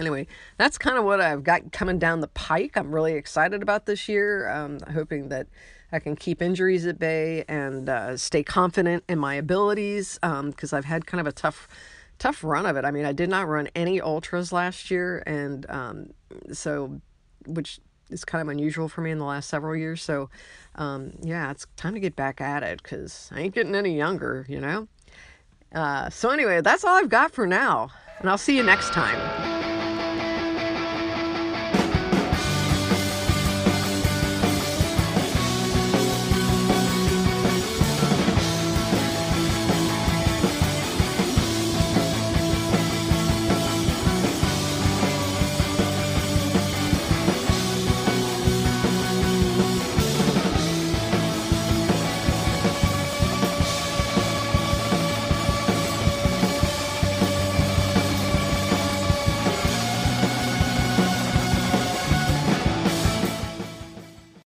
anyway, 0.00 0.26
that's 0.56 0.78
kind 0.78 0.96
of 0.96 1.04
what 1.04 1.20
I've 1.20 1.44
got 1.44 1.70
coming 1.70 1.98
down 1.98 2.20
the 2.20 2.28
pike. 2.28 2.78
I'm 2.78 2.94
really 2.94 3.12
excited 3.12 3.62
about 3.62 3.84
this 3.84 4.08
year, 4.08 4.48
um, 4.48 4.78
hoping 4.90 5.28
that 5.28 5.48
I 5.92 5.98
can 5.98 6.16
keep 6.16 6.40
injuries 6.40 6.86
at 6.86 6.98
bay 6.98 7.44
and 7.46 7.90
uh, 7.90 8.16
stay 8.16 8.42
confident 8.42 9.04
in 9.10 9.18
my 9.18 9.34
abilities 9.34 10.18
because 10.22 10.72
um, 10.72 10.78
I've 10.78 10.86
had 10.86 11.06
kind 11.06 11.20
of 11.20 11.26
a 11.26 11.32
tough 11.32 11.68
tough 12.18 12.42
run 12.42 12.64
of 12.64 12.76
it. 12.78 12.86
I 12.86 12.90
mean, 12.90 13.04
I 13.04 13.12
did 13.12 13.28
not 13.28 13.48
run 13.48 13.68
any 13.74 14.00
ultras 14.00 14.50
last 14.50 14.90
year, 14.90 15.22
and 15.26 15.66
um, 15.68 16.10
so 16.52 17.02
which 17.46 17.80
is 18.12 18.24
kind 18.24 18.42
of 18.42 18.48
unusual 18.48 18.88
for 18.88 19.00
me 19.00 19.10
in 19.10 19.18
the 19.18 19.24
last 19.24 19.48
several 19.48 19.74
years. 19.74 20.02
So, 20.02 20.30
um, 20.76 21.12
yeah, 21.22 21.50
it's 21.50 21.66
time 21.76 21.94
to 21.94 22.00
get 22.00 22.16
back 22.16 22.40
at 22.40 22.62
it 22.62 22.82
because 22.82 23.30
I 23.32 23.40
ain't 23.40 23.54
getting 23.54 23.74
any 23.74 23.96
younger, 23.96 24.46
you 24.48 24.60
know? 24.60 24.88
Uh, 25.74 26.10
so, 26.10 26.30
anyway, 26.30 26.60
that's 26.60 26.84
all 26.84 26.96
I've 26.96 27.08
got 27.08 27.32
for 27.32 27.46
now. 27.46 27.90
And 28.18 28.28
I'll 28.28 28.38
see 28.38 28.56
you 28.56 28.62
next 28.62 28.92
time. 28.92 29.51